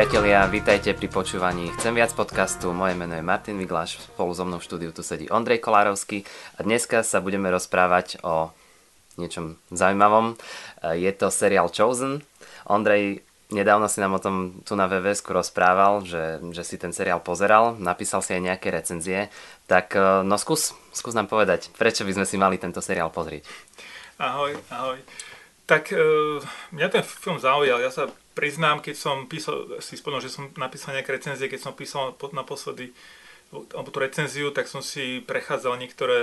priatelia, 0.00 0.48
vítajte 0.48 0.96
pri 0.96 1.12
počúvaní 1.12 1.76
Chcem 1.76 1.92
viac 1.92 2.08
podcastu. 2.16 2.72
Moje 2.72 2.96
meno 2.96 3.12
je 3.12 3.20
Martin 3.20 3.60
Vigláš, 3.60 4.00
spolu 4.00 4.32
so 4.32 4.48
mnou 4.48 4.56
v 4.56 4.64
štúdiu 4.64 4.90
tu 4.96 5.04
sedí 5.04 5.28
Ondrej 5.28 5.60
Kolárovský 5.60 6.24
a 6.56 6.64
dneska 6.64 7.04
sa 7.04 7.20
budeme 7.20 7.52
rozprávať 7.52 8.16
o 8.24 8.48
niečom 9.20 9.60
zaujímavom. 9.68 10.40
Je 10.96 11.12
to 11.12 11.28
seriál 11.28 11.68
Chosen. 11.68 12.24
Ondrej, 12.64 13.20
nedávno 13.52 13.92
si 13.92 14.00
nám 14.00 14.16
o 14.16 14.24
tom 14.24 14.64
tu 14.64 14.72
na 14.72 14.88
vvs 14.88 15.20
rozprával, 15.20 16.00
že, 16.08 16.40
že 16.48 16.64
si 16.64 16.80
ten 16.80 16.96
seriál 16.96 17.20
pozeral, 17.20 17.76
napísal 17.76 18.24
si 18.24 18.32
aj 18.32 18.40
nejaké 18.40 18.72
recenzie. 18.72 19.28
Tak 19.68 20.00
no 20.24 20.40
skús, 20.40 20.72
skús 20.96 21.12
nám 21.12 21.28
povedať, 21.28 21.68
prečo 21.76 22.08
by 22.08 22.16
sme 22.16 22.24
si 22.24 22.40
mali 22.40 22.56
tento 22.56 22.80
seriál 22.80 23.12
pozrieť. 23.12 23.44
Ahoj, 24.16 24.56
ahoj. 24.72 24.96
Tak 25.68 25.92
uh, 25.92 26.40
mňa 26.72 26.88
ten 26.88 27.04
film 27.04 27.36
zaujal. 27.36 27.84
Ja 27.84 27.92
sa 27.92 28.08
priznám, 28.34 28.80
keď 28.80 28.96
som 28.96 29.16
písal, 29.26 29.80
si 29.82 29.98
spomenul, 29.98 30.22
že 30.22 30.32
som 30.32 30.48
napísal 30.56 30.94
nejaké 30.96 31.14
recenzie, 31.14 31.50
keď 31.50 31.60
som 31.60 31.72
písal 31.76 32.14
naposledy 32.30 32.94
alebo 33.50 33.90
tú 33.90 33.98
recenziu, 33.98 34.54
tak 34.54 34.70
som 34.70 34.78
si 34.78 35.26
prechádzal 35.26 35.74
niektoré 35.74 36.18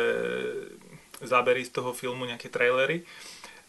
zábery 1.19 1.67
z 1.67 1.75
toho 1.75 1.91
filmu, 1.91 2.23
nejaké 2.23 2.47
trailery 2.47 3.03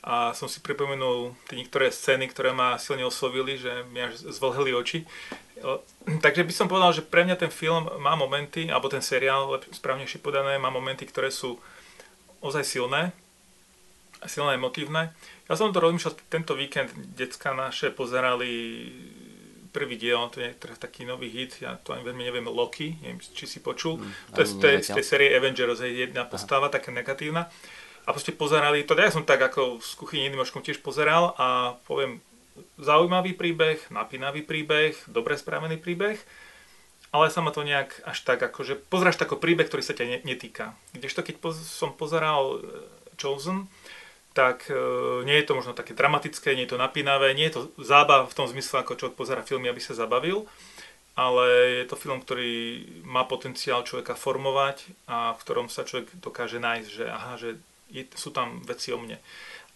a 0.08 0.30
som 0.30 0.46
si 0.46 0.62
pripomenul 0.62 1.34
tie 1.50 1.58
niektoré 1.58 1.90
scény, 1.90 2.30
ktoré 2.30 2.54
ma 2.54 2.78
silne 2.78 3.02
oslovili, 3.02 3.58
že 3.58 3.82
mi 3.90 3.98
až 3.98 4.14
zvlhli 4.30 4.70
oči. 4.70 5.02
Takže 6.24 6.46
by 6.46 6.52
som 6.54 6.70
povedal, 6.70 6.94
že 6.94 7.02
pre 7.02 7.26
mňa 7.26 7.34
ten 7.34 7.50
film 7.50 7.90
má 7.98 8.14
momenty, 8.14 8.70
alebo 8.70 8.86
ten 8.86 9.02
seriál, 9.02 9.58
správnejšie 9.74 10.22
podané, 10.22 10.54
má 10.56 10.70
momenty, 10.70 11.02
ktoré 11.02 11.34
sú 11.34 11.58
ozaj 12.38 12.62
silné, 12.62 13.10
silné 14.26 14.58
emotívne 14.58 15.14
ja 15.48 15.56
som 15.56 15.72
to 15.72 15.80
rozmýšľal 15.80 16.14
tento 16.28 16.52
víkend, 16.52 16.92
decka 17.16 17.56
naše 17.56 17.88
pozerali 17.88 18.84
prvý 19.72 19.96
diel, 19.96 20.20
to 20.28 20.44
je 20.44 20.52
teraz 20.60 20.76
taký 20.76 21.08
nový 21.08 21.32
hit, 21.32 21.64
ja 21.64 21.80
to 21.80 21.96
ani 21.96 22.04
veľmi 22.04 22.20
neviem, 22.20 22.44
Loki, 22.44 23.00
neviem, 23.00 23.20
či 23.20 23.48
si 23.48 23.64
počul. 23.64 23.96
Mm, 23.96 24.12
to 24.36 24.38
je 24.44 24.48
z 24.48 24.54
tej, 24.60 25.04
série 25.04 25.32
Avengers, 25.32 25.80
je 25.80 26.04
jedna 26.04 26.28
postava, 26.28 26.68
Aha. 26.68 26.74
taká 26.76 26.92
negatívna. 26.92 27.48
A 28.04 28.12
proste 28.12 28.32
pozerali 28.32 28.84
to, 28.84 28.96
ja 28.96 29.12
som 29.12 29.24
tak 29.24 29.40
ako 29.40 29.80
z 29.80 29.92
kuchyni 29.96 30.28
jedným 30.28 30.44
očkom 30.44 30.64
tiež 30.64 30.80
pozeral 30.84 31.36
a 31.36 31.76
poviem, 31.88 32.20
zaujímavý 32.76 33.36
príbeh, 33.36 33.80
napínavý 33.88 34.44
príbeh, 34.44 34.96
dobre 35.08 35.36
spravený 35.36 35.80
príbeh, 35.80 36.16
ale 37.12 37.32
sa 37.32 37.40
ma 37.40 37.52
to 37.52 37.64
nejak 37.64 38.04
až 38.04 38.20
tak 38.24 38.40
akože, 38.40 38.88
pozráš 38.92 39.16
tako 39.16 39.40
príbeh, 39.40 39.68
ktorý 39.68 39.80
sa 39.80 39.96
ťa 39.96 40.24
netýka. 40.28 40.76
Kdežto 40.92 41.24
keď 41.24 41.40
poz, 41.40 41.56
som 41.56 41.96
pozeral 41.96 42.60
eh, 42.60 43.16
Chosen, 43.16 43.68
tak 44.36 44.70
e, 44.70 44.74
nie 45.24 45.36
je 45.40 45.46
to 45.46 45.56
možno 45.56 45.72
také 45.74 45.96
dramatické, 45.96 46.54
nie 46.54 46.68
je 46.68 46.76
to 46.76 46.80
napínavé, 46.80 47.32
nie 47.32 47.48
je 47.48 47.60
to 47.60 47.62
zábav 47.80 48.28
v 48.28 48.36
tom 48.36 48.46
zmysle, 48.46 48.82
ako 48.82 48.98
človek 48.98 49.16
pozera 49.16 49.42
filmy, 49.42 49.68
aby 49.68 49.80
sa 49.80 49.96
zabavil, 49.96 50.46
ale 51.18 51.82
je 51.82 51.84
to 51.90 51.98
film, 51.98 52.22
ktorý 52.22 52.84
má 53.02 53.26
potenciál 53.26 53.82
človeka 53.82 54.14
formovať 54.14 54.86
a 55.10 55.34
v 55.34 55.42
ktorom 55.42 55.66
sa 55.66 55.82
človek 55.82 56.14
dokáže 56.22 56.62
nájsť, 56.62 56.88
že 56.88 57.04
aha, 57.10 57.32
že 57.34 57.58
je, 57.90 58.06
sú 58.14 58.30
tam 58.30 58.62
veci 58.62 58.94
o 58.94 59.00
mne. 59.00 59.18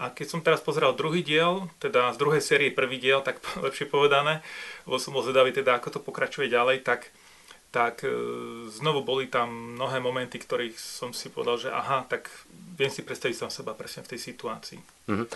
A 0.00 0.10
keď 0.10 0.26
som 0.28 0.44
teraz 0.44 0.58
pozeral 0.58 0.98
druhý 0.98 1.22
diel, 1.22 1.70
teda 1.78 2.10
z 2.10 2.18
druhej 2.18 2.42
série 2.42 2.74
prvý 2.74 3.02
diel, 3.02 3.20
tak 3.26 3.42
lepšie 3.66 3.90
povedané, 3.90 4.40
lebo 4.86 5.02
som 5.02 5.14
bol 5.16 5.26
zvedavý 5.26 5.50
teda, 5.50 5.78
ako 5.78 5.98
to 5.98 6.00
pokračuje 6.04 6.46
ďalej, 6.46 6.86
tak 6.86 7.10
tak 7.72 8.04
e, 8.04 8.12
znovu 8.68 9.00
boli 9.00 9.32
tam 9.32 9.80
mnohé 9.80 9.98
momenty, 9.98 10.36
ktorých 10.36 10.76
som 10.76 11.16
si 11.16 11.32
povedal, 11.32 11.56
že 11.56 11.68
aha, 11.72 12.04
tak 12.04 12.28
viem 12.76 12.92
si 12.92 13.00
predstaviť 13.00 13.36
som 13.36 13.48
seba 13.48 13.72
presne 13.72 14.04
v 14.04 14.12
tej 14.12 14.20
situácii. 14.20 14.80
Mm-hmm. 15.08 15.26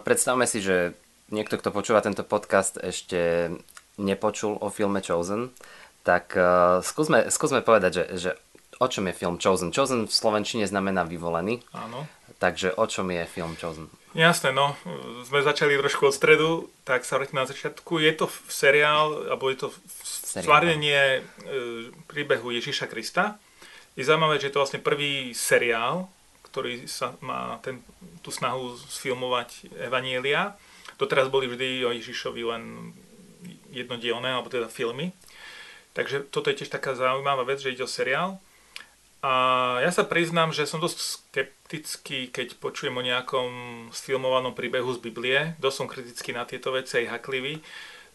Predstavme 0.00 0.48
si, 0.48 0.64
že 0.64 0.96
niekto, 1.28 1.60
kto 1.60 1.70
počúva 1.70 2.00
tento 2.00 2.24
podcast, 2.24 2.80
ešte 2.80 3.52
nepočul 4.00 4.58
o 4.58 4.68
filme 4.72 5.04
Chosen, 5.04 5.54
tak 6.04 6.36
uh, 6.36 6.84
skúsme, 6.84 7.32
skúsme 7.32 7.64
povedať, 7.64 7.92
že, 7.94 8.04
že 8.18 8.30
o 8.80 8.86
čom 8.90 9.08
je 9.08 9.14
film 9.16 9.36
Chosen. 9.40 9.72
Chosen 9.72 10.04
v 10.04 10.12
Slovenčine 10.12 10.66
znamená 10.66 11.06
vyvolený. 11.06 11.62
Áno. 11.72 12.04
Takže 12.42 12.74
o 12.76 12.84
čom 12.84 13.08
je 13.08 13.24
film 13.24 13.54
Chosen? 13.56 13.88
Jasné, 14.14 14.54
no. 14.54 14.78
Sme 15.26 15.42
začali 15.42 15.74
trošku 15.74 16.06
od 16.06 16.14
stredu, 16.14 16.70
tak 16.86 17.02
sa 17.02 17.18
vrátime 17.18 17.42
na 17.42 17.50
začiatku. 17.50 17.98
Je 17.98 18.14
to 18.14 18.30
seriál, 18.46 19.26
alebo 19.26 19.50
je 19.50 19.66
to 19.66 19.68
stvárnenie 20.06 21.18
e, 21.18 21.20
príbehu 22.06 22.54
Ježíša 22.54 22.86
Krista. 22.86 23.42
Je 23.98 24.06
zaujímavé, 24.06 24.38
že 24.38 24.50
je 24.50 24.54
to 24.54 24.62
vlastne 24.62 24.78
prvý 24.78 25.34
seriál, 25.34 26.06
ktorý 26.46 26.86
sa 26.86 27.18
má 27.26 27.58
ten, 27.66 27.82
tú 28.22 28.30
snahu 28.30 28.78
sfilmovať 28.86 29.74
Evanielia. 29.82 30.54
Doteraz 30.94 31.26
boli 31.26 31.50
vždy 31.50 31.82
o 31.82 31.90
Ježišovi 31.90 32.42
len 32.46 32.94
jednodielne, 33.74 34.30
alebo 34.30 34.46
teda 34.46 34.70
filmy. 34.70 35.10
Takže 35.90 36.30
toto 36.30 36.54
je 36.54 36.62
tiež 36.62 36.70
taká 36.70 36.94
zaujímavá 36.94 37.42
vec, 37.42 37.58
že 37.58 37.74
ide 37.74 37.82
o 37.82 37.90
seriál. 37.90 38.38
A 39.24 39.32
ja 39.80 39.88
sa 39.88 40.04
priznám, 40.04 40.52
že 40.52 40.68
som 40.68 40.84
dosť 40.84 41.00
skeptický, 41.00 42.28
keď 42.28 42.60
počujem 42.60 42.92
o 42.92 43.00
nejakom 43.00 43.48
sfilmovanom 43.88 44.52
príbehu 44.52 44.92
z 44.92 45.00
Biblie. 45.00 45.56
Dosť 45.56 45.76
som 45.80 45.88
kritický 45.88 46.36
na 46.36 46.44
tieto 46.44 46.76
veci, 46.76 47.00
aj 47.00 47.16
haklivý 47.16 47.64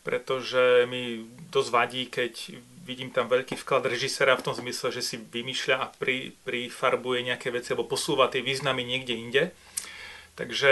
pretože 0.04 0.88
mi 0.88 1.28
dosť 1.52 1.70
vadí, 1.70 2.08
keď 2.08 2.34
vidím 2.88 3.12
tam 3.12 3.30
veľký 3.30 3.60
vklad 3.60 3.86
režisera 3.86 4.34
v 4.34 4.46
tom 4.50 4.56
zmysle, 4.56 4.90
že 4.90 5.04
si 5.04 5.16
vymýšľa 5.20 5.76
a 5.78 5.92
pri, 5.92 6.34
prifarbuje 6.48 7.30
nejaké 7.30 7.54
veci 7.54 7.76
alebo 7.76 7.92
posúva 7.92 8.32
tie 8.32 8.42
významy 8.42 8.82
niekde 8.82 9.14
inde. 9.14 9.44
Takže 10.40 10.72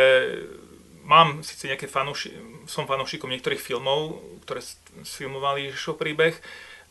mám 1.06 1.44
síce 1.44 1.70
nejaké 1.70 1.86
fanúši, 1.86 2.34
som 2.66 2.90
fanúšikom 2.90 3.30
niektorých 3.30 3.62
filmov, 3.62 4.18
ktoré 4.48 4.64
sfilmovali 5.04 5.70
Ježišov 5.70 6.00
príbeh, 6.00 6.34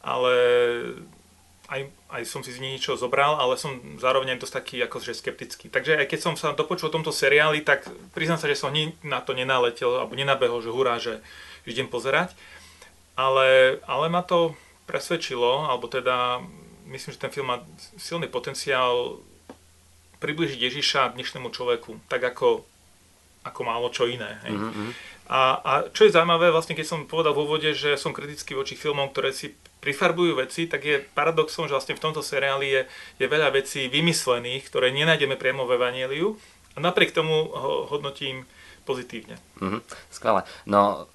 ale 0.05 0.33
aj, 1.67 1.91
aj 2.15 2.23
som 2.31 2.47
si 2.47 2.55
z 2.55 2.63
niečo 2.63 2.95
zobral, 2.95 3.43
ale 3.43 3.59
som 3.59 3.75
zároveň 3.99 4.39
dosť 4.39 4.55
taký 4.63 4.77
akože 4.87 5.19
skeptický. 5.19 5.67
Takže 5.67 5.99
aj 5.99 6.07
keď 6.07 6.21
som 6.23 6.35
sa 6.39 6.55
dopočul 6.55 6.89
o 6.91 6.95
tomto 6.95 7.11
seriáli, 7.11 7.67
tak 7.67 7.91
priznám 8.15 8.39
sa, 8.39 8.47
že 8.47 8.59
som 8.59 8.71
na 9.03 9.19
to 9.19 9.35
nenaletel, 9.35 9.99
alebo 9.99 10.15
nenabehol, 10.15 10.63
že 10.63 10.71
hurá, 10.71 11.03
že 11.03 11.19
idem 11.67 11.91
pozerať. 11.91 12.39
Ale, 13.19 13.81
ale 13.91 14.07
ma 14.07 14.23
to 14.23 14.55
presvedčilo, 14.87 15.67
alebo 15.67 15.91
teda 15.91 16.39
myslím, 16.87 17.11
že 17.11 17.23
ten 17.23 17.35
film 17.35 17.51
má 17.51 17.59
silný 17.99 18.31
potenciál 18.31 19.19
približiť 20.23 20.59
Ježiša 20.63 21.19
dnešnému 21.19 21.51
človeku, 21.51 21.99
tak 22.07 22.23
ako, 22.23 22.63
ako 23.43 23.61
málo 23.67 23.91
čo 23.91 24.07
iné. 24.07 24.39
Hej. 24.47 24.55
Mm-hmm. 24.55 24.91
A, 25.27 25.41
a 25.59 25.73
čo 25.91 26.07
je 26.07 26.15
zaujímavé, 26.15 26.55
vlastne 26.55 26.79
keď 26.79 26.87
som 26.87 27.11
povedal 27.11 27.35
v 27.35 27.43
úvode, 27.43 27.75
že 27.75 27.99
som 27.99 28.15
kritický 28.15 28.55
voči 28.55 28.79
filmom, 28.79 29.11
ktoré 29.11 29.35
si 29.35 29.59
prifarbujú 29.87 30.43
veci, 30.43 30.67
tak 30.67 30.83
je 30.83 30.99
paradoxom, 31.15 31.71
že 31.71 31.79
vlastne 31.79 31.95
v 31.95 32.03
tomto 32.03 32.27
seriáli 32.27 32.67
je, 32.67 32.83
je 33.23 33.27
veľa 33.31 33.55
vecí 33.55 33.87
vymyslených, 33.87 34.67
ktoré 34.67 34.91
nenájdeme 34.91 35.39
priamo 35.39 35.63
v 35.63 35.79
Evangeliu 35.79 36.35
a 36.75 36.83
napriek 36.83 37.15
tomu 37.15 37.47
ho 37.55 37.87
hodnotím 37.87 38.43
pozitívne. 38.83 39.39
Mm-hmm. 39.63 39.81
Skvelé. 40.11 40.43
No 40.67 41.07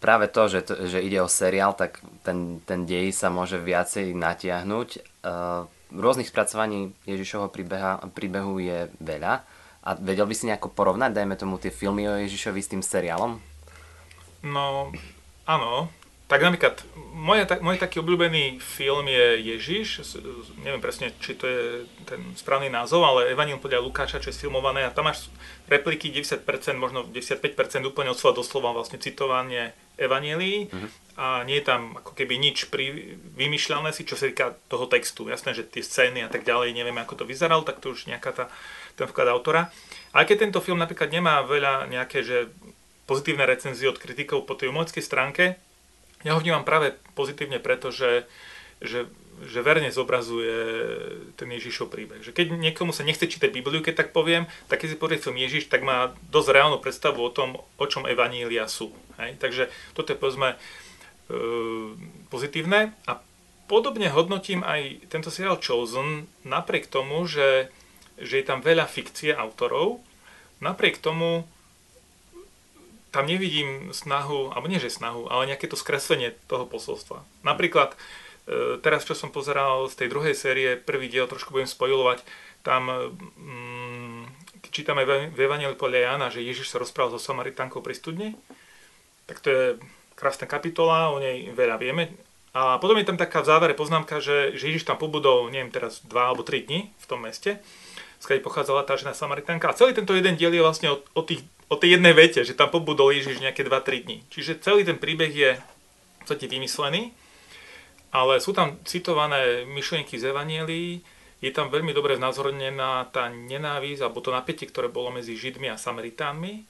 práve 0.00 0.28
to, 0.28 0.48
že, 0.48 0.60
to, 0.64 0.74
že 0.88 1.00
ide 1.00 1.20
o 1.20 1.28
seriál, 1.28 1.76
tak 1.76 2.00
ten, 2.24 2.60
ten 2.68 2.88
dej 2.88 3.12
sa 3.12 3.28
môže 3.28 3.60
viacej 3.60 4.16
natiahnuť. 4.16 4.88
Uh, 5.24 5.68
rôznych 5.92 6.32
spracovaní 6.32 6.96
Ježišovho 7.04 7.52
príbeha, 7.52 8.00
príbehu 8.16 8.58
je 8.58 8.88
veľa. 8.98 9.44
A 9.80 9.96
vedel 9.96 10.28
by 10.28 10.34
si 10.36 10.48
nejako 10.48 10.72
porovnať, 10.72 11.16
dajme 11.16 11.36
tomu, 11.40 11.56
tie 11.56 11.72
filmy 11.72 12.04
o 12.04 12.20
Ježišovi 12.20 12.60
s 12.60 12.72
tým 12.72 12.82
seriálom? 12.84 13.40
No, 14.44 14.92
áno. 15.44 15.92
Tak 16.30 16.46
napríklad, 16.46 16.78
môj, 17.10 17.42
tak, 17.42 17.58
môj 17.58 17.74
taký 17.74 17.98
obľúbený 17.98 18.62
film 18.62 19.10
je 19.10 19.50
Ježiš, 19.50 20.14
neviem 20.62 20.78
presne, 20.78 21.10
či 21.18 21.34
to 21.34 21.42
je 21.42 21.90
ten 22.06 22.22
správny 22.38 22.70
názov, 22.70 23.02
ale 23.02 23.34
Evangelium 23.34 23.58
podľa 23.58 23.82
Lukáša, 23.82 24.22
čo 24.22 24.30
je 24.30 24.38
filmované 24.38 24.86
a 24.86 24.94
tam 24.94 25.10
máš 25.10 25.26
repliky 25.66 26.14
90%, 26.14 26.46
možno 26.78 27.02
95% 27.10 27.82
úplne 27.82 28.14
od 28.14 28.18
slova 28.18 28.38
doslova 28.38 28.70
vlastne 28.70 29.02
citovanie 29.02 29.74
Evangelií 29.98 30.70
uh-huh. 30.70 30.88
a 31.18 31.26
nie 31.42 31.58
je 31.58 31.66
tam 31.66 31.98
ako 31.98 32.14
keby 32.14 32.38
nič 32.38 32.70
pri, 32.70 33.18
vymýšľané 33.34 33.90
si, 33.90 34.06
čo 34.06 34.14
sa 34.14 34.30
týka 34.30 34.54
toho 34.70 34.86
textu. 34.86 35.26
Jasné, 35.26 35.58
že 35.58 35.66
tie 35.66 35.82
scény 35.82 36.22
a 36.22 36.30
tak 36.30 36.46
ďalej, 36.46 36.78
neviem 36.78 36.94
ako 37.02 37.20
to 37.20 37.24
vyzeralo, 37.26 37.66
tak 37.66 37.82
to 37.82 37.90
už 37.90 38.06
nejaká 38.06 38.30
tá, 38.30 38.46
ten 38.94 39.10
vklad 39.10 39.34
autora. 39.34 39.74
Aj 40.14 40.22
keď 40.22 40.46
tento 40.46 40.62
film 40.62 40.78
napríklad 40.78 41.10
nemá 41.10 41.42
veľa 41.42 41.90
nejaké, 41.90 42.22
že 42.22 42.54
pozitívne 43.10 43.42
recenzie 43.50 43.90
od 43.90 43.98
kritikov 43.98 44.46
po 44.46 44.54
tej 44.54 44.70
umeleckej 44.70 45.02
stránke, 45.02 45.58
ja 46.24 46.36
ho 46.36 46.42
vnímam 46.42 46.64
práve 46.66 46.96
pozitívne, 47.16 47.60
pretože 47.60 48.28
že, 48.80 49.12
že 49.44 49.60
verne 49.60 49.92
zobrazuje 49.92 50.56
ten 51.36 51.48
Ježišov 51.52 51.92
príbeh. 51.92 52.24
Že 52.24 52.32
keď 52.32 52.46
niekomu 52.56 52.96
sa 52.96 53.04
nechce 53.04 53.28
čítať 53.28 53.52
Bibliu, 53.52 53.84
keď 53.84 54.04
tak 54.04 54.16
poviem, 54.16 54.48
tak 54.72 54.80
keď 54.80 54.96
si 54.96 55.00
povie 55.00 55.20
film 55.20 55.36
Ježiš, 55.36 55.68
tak 55.68 55.84
má 55.84 56.16
dosť 56.32 56.48
reálnu 56.56 56.80
predstavu 56.80 57.20
o 57.20 57.30
tom, 57.32 57.60
o 57.60 57.84
čom 57.84 58.08
evanília 58.08 58.64
sú. 58.72 58.88
Hej? 59.20 59.36
Takže 59.36 59.68
toto 59.92 60.16
je 60.16 60.20
povedzme 60.20 60.56
e, 60.56 60.56
pozitívne. 62.32 62.96
A 63.04 63.20
podobne 63.68 64.08
hodnotím 64.08 64.64
aj 64.64 65.12
tento 65.12 65.28
seriál 65.28 65.60
Chosen, 65.60 66.24
napriek 66.48 66.88
tomu, 66.88 67.28
že, 67.28 67.68
že 68.16 68.40
je 68.40 68.44
tam 68.48 68.64
veľa 68.64 68.88
fikcie 68.88 69.36
autorov, 69.36 70.00
napriek 70.64 70.96
tomu 71.04 71.44
tam 73.10 73.26
nevidím 73.26 73.90
snahu, 73.90 74.54
alebo 74.54 74.70
nie 74.70 74.78
že 74.78 74.90
snahu, 74.90 75.26
ale 75.26 75.50
nejaké 75.50 75.66
to 75.66 75.78
skreslenie 75.78 76.34
toho 76.46 76.66
posolstva. 76.66 77.26
Napríklad, 77.42 77.94
e, 78.46 78.78
teraz 78.78 79.02
čo 79.02 79.18
som 79.18 79.34
pozeral 79.34 79.90
z 79.90 79.94
tej 79.98 80.08
druhej 80.10 80.34
série, 80.38 80.78
prvý 80.78 81.10
diel, 81.10 81.26
trošku 81.26 81.50
budem 81.50 81.66
spojovať, 81.66 82.22
tam 82.62 82.86
mm, 82.86 84.22
čítame 84.70 85.02
v 85.32 85.38
Evangeliu 85.38 85.74
podľa 85.74 85.98
Jana, 86.06 86.28
že 86.30 86.44
Ježiš 86.44 86.70
sa 86.70 86.78
rozprával 86.78 87.16
so 87.16 87.20
Samaritánkou 87.20 87.82
pri 87.82 87.94
studni, 87.98 88.28
tak 89.26 89.42
to 89.42 89.48
je 89.50 89.64
krásna 90.14 90.46
kapitola, 90.46 91.10
o 91.10 91.18
nej 91.18 91.50
veľa 91.50 91.80
vieme. 91.80 92.12
A 92.50 92.82
potom 92.82 92.98
je 92.98 93.06
tam 93.06 93.18
taká 93.18 93.46
v 93.46 93.50
závere 93.50 93.74
poznámka, 93.78 94.18
že, 94.18 94.58
že 94.58 94.74
Ježiš 94.74 94.84
tam 94.84 94.98
pobudol, 94.98 95.48
neviem 95.48 95.70
teraz, 95.70 96.02
dva 96.02 96.30
alebo 96.30 96.42
tri 96.42 96.66
dní 96.66 96.90
v 96.98 97.06
tom 97.06 97.22
meste, 97.22 97.62
skade 98.20 98.42
pochádzala 98.44 98.84
tá 98.84 98.98
žena 98.98 99.16
Samaritánka. 99.16 99.70
A 99.70 99.78
celý 99.78 99.94
tento 99.96 100.12
jeden 100.12 100.34
diel 100.36 100.52
je 100.52 100.60
vlastne 100.60 100.92
o, 100.92 101.00
o 101.14 101.22
tých 101.22 101.46
o 101.70 101.78
tej 101.78 101.96
jednej 101.96 102.12
vete, 102.12 102.42
že 102.42 102.58
tam 102.58 102.74
pobudol 102.74 103.14
Ježiš 103.14 103.38
nejaké 103.38 103.62
2-3 103.62 104.04
dní. 104.04 104.18
Čiže 104.28 104.58
celý 104.60 104.82
ten 104.82 104.98
príbeh 104.98 105.30
je 105.30 105.50
v 105.54 106.14
podstate 106.20 106.50
vymyslený, 106.50 107.14
ale 108.10 108.42
sú 108.42 108.50
tam 108.50 108.82
citované 108.82 109.62
myšlienky 109.70 110.18
z 110.18 110.34
Evanielii, 110.34 111.00
je 111.40 111.50
tam 111.56 111.72
veľmi 111.72 111.96
dobre 111.96 112.20
znázornená 112.20 113.08
tá 113.08 113.32
nenávisť 113.32 114.04
alebo 114.04 114.20
to 114.20 114.28
napätie, 114.28 114.68
ktoré 114.68 114.92
bolo 114.92 115.08
medzi 115.08 115.32
Židmi 115.32 115.72
a 115.72 115.80
Samaritánmi. 115.80 116.68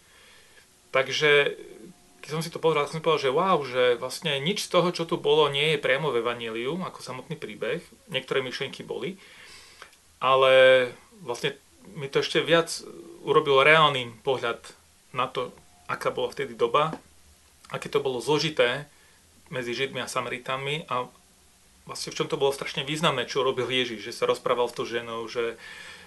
Takže 0.94 1.58
keď 2.22 2.30
som 2.30 2.42
si 2.44 2.54
to 2.54 2.62
pozrel, 2.62 2.86
som 2.86 3.00
si 3.00 3.02
povedal, 3.02 3.24
že 3.26 3.34
wow, 3.34 3.58
že 3.66 3.98
vlastne 3.98 4.38
nič 4.38 4.68
z 4.68 4.70
toho, 4.70 4.94
čo 4.94 5.10
tu 5.10 5.18
bolo, 5.18 5.50
nie 5.50 5.74
je 5.74 5.82
priamo 5.82 6.14
v 6.14 6.22
Evangeliu, 6.22 6.78
ako 6.78 7.02
samotný 7.02 7.34
príbeh. 7.34 7.82
Niektoré 8.14 8.46
myšlienky 8.46 8.86
boli, 8.86 9.18
ale 10.22 10.86
vlastne 11.24 11.58
mi 11.96 12.06
to 12.06 12.22
ešte 12.22 12.38
viac 12.44 12.70
urobil 13.26 13.66
reálny 13.66 14.22
pohľad 14.22 14.60
na 15.10 15.26
to, 15.26 15.50
aká 15.90 16.14
bola 16.14 16.30
vtedy 16.30 16.54
doba, 16.54 16.94
aké 17.70 17.86
to 17.90 18.02
bolo 18.02 18.22
zložité 18.22 18.86
medzi 19.50 19.74
Židmi 19.74 19.98
a 20.02 20.10
Samaritánmi 20.10 20.86
a 20.86 21.10
vlastne 21.86 22.14
v 22.14 22.18
čom 22.22 22.30
to 22.30 22.38
bolo 22.38 22.54
strašne 22.54 22.86
významné, 22.86 23.26
čo 23.26 23.42
robil 23.42 23.66
Ježiš, 23.66 24.06
že 24.06 24.14
sa 24.14 24.30
rozprával 24.30 24.70
s 24.70 24.76
tou 24.78 24.86
ženou, 24.86 25.26
že, 25.26 25.58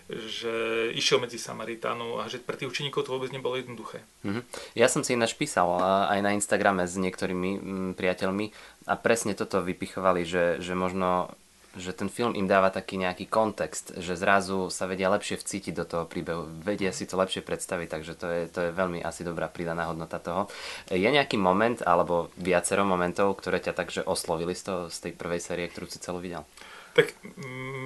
že 0.07 0.53
išiel 0.95 1.19
medzi 1.19 1.35
Samaritánov 1.35 2.23
a 2.23 2.31
že 2.31 2.39
pre 2.39 2.55
tých 2.55 2.71
učeníkov 2.71 3.03
to 3.03 3.11
vôbec 3.11 3.35
nebolo 3.35 3.59
jednoduché. 3.59 3.99
Mm-hmm. 4.23 4.43
Ja 4.79 4.87
som 4.87 5.03
si 5.03 5.19
ináč 5.19 5.35
písal 5.35 5.67
aj 5.83 6.19
na 6.23 6.31
Instagrame 6.31 6.87
s 6.87 6.95
niektorými 6.95 7.51
mm, 7.59 7.91
priateľmi 7.99 8.55
a 8.87 8.93
presne 8.95 9.35
toto 9.35 9.59
vypichovali, 9.59 10.23
že, 10.23 10.63
že 10.63 10.71
možno 10.71 11.35
že 11.73 11.89
ten 11.97 12.05
film 12.05 12.37
im 12.37 12.45
dáva 12.45 12.69
taký 12.69 13.01
nejaký 13.01 13.25
kontext, 13.25 13.97
že 13.97 14.13
zrazu 14.13 14.69
sa 14.69 14.85
vedia 14.85 15.09
lepšie 15.09 15.41
vcítiť 15.41 15.73
do 15.73 15.85
toho 15.89 16.05
príbehu, 16.05 16.45
vedia 16.61 16.93
si 16.93 17.09
to 17.09 17.17
lepšie 17.17 17.41
predstaviť, 17.41 17.87
takže 17.89 18.13
to 18.13 18.27
je, 18.29 18.41
to 18.49 18.59
je 18.69 18.71
veľmi 18.77 19.01
asi 19.01 19.25
dobrá 19.25 19.49
pridaná 19.49 19.89
hodnota 19.89 20.21
toho. 20.21 20.45
Je 20.93 21.01
nejaký 21.01 21.41
moment, 21.41 21.81
alebo 21.81 22.29
viacero 22.37 22.85
momentov, 22.85 23.41
ktoré 23.41 23.57
ťa 23.57 23.73
takže 23.73 24.01
oslovili 24.05 24.53
z, 24.53 24.63
toho, 24.69 24.81
z 24.93 25.09
tej 25.09 25.13
prvej 25.17 25.41
série, 25.41 25.65
ktorú 25.65 25.89
si 25.89 25.97
celú 25.97 26.21
videl? 26.21 26.45
Tak 26.93 27.17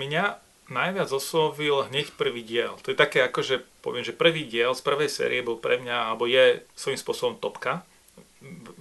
mňa 0.03 0.35
najviac 0.67 1.07
oslovil 1.07 1.87
hneď 1.87 2.11
prvý 2.19 2.43
diel. 2.43 2.75
To 2.83 2.91
je 2.91 2.99
také 2.99 3.23
ako, 3.23 3.39
že 3.39 3.63
poviem, 3.79 4.03
že 4.03 4.11
prvý 4.11 4.43
diel 4.43 4.75
z 4.75 4.83
prvej 4.83 5.07
série 5.07 5.39
bol 5.39 5.55
pre 5.55 5.79
mňa, 5.79 6.11
alebo 6.11 6.27
je 6.27 6.59
svojím 6.75 6.99
spôsobom 6.99 7.39
topka, 7.39 7.87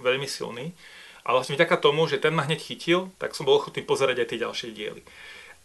veľmi 0.03 0.27
silný 0.27 0.75
a 1.27 1.35
vlastne 1.35 1.59
vďaka 1.59 1.75
tomu, 1.83 2.07
že 2.07 2.23
ten 2.23 2.31
ma 2.31 2.47
hneď 2.47 2.63
chytil, 2.63 3.11
tak 3.19 3.35
som 3.35 3.43
bol 3.43 3.59
ochotný 3.59 3.83
pozerať 3.83 4.23
aj 4.23 4.27
tie 4.31 4.43
ďalšie 4.47 4.69
diely. 4.71 5.03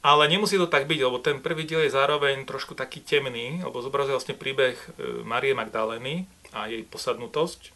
Ale 0.02 0.26
nemusí 0.26 0.58
to 0.58 0.66
tak 0.66 0.90
byť, 0.90 0.98
lebo 0.98 1.22
ten 1.22 1.38
prvý 1.38 1.62
diel 1.62 1.86
je 1.86 1.94
zároveň 1.94 2.42
trošku 2.42 2.74
taký 2.74 2.98
temný, 2.98 3.62
lebo 3.62 3.78
zobrazuje 3.78 4.18
vlastne 4.18 4.34
príbeh 4.34 4.74
e, 4.74 5.22
Marie 5.22 5.54
Magdaleny 5.54 6.26
a 6.50 6.66
jej 6.66 6.82
posadnutosť 6.82 7.70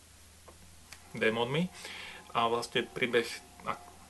démonmi 1.14 1.70
a 2.34 2.50
vlastne 2.50 2.82
príbeh 2.82 3.30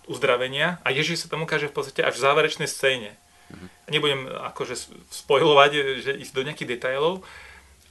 uzdravenia 0.06 0.78
a 0.86 0.94
Ježiš 0.94 1.26
sa 1.26 1.30
tam 1.30 1.44
ukáže 1.44 1.68
v 1.68 1.76
podstate 1.76 2.00
až 2.00 2.16
v 2.16 2.24
záverečnej 2.24 2.70
scéne. 2.70 3.10
Mm-hmm. 3.50 3.68
Nebudem 3.90 4.20
akože 4.54 4.74
spojovať, 5.12 5.70
že 6.02 6.12
ísť 6.14 6.32
do 6.34 6.44
nejakých 6.46 6.78
detailov, 6.78 7.26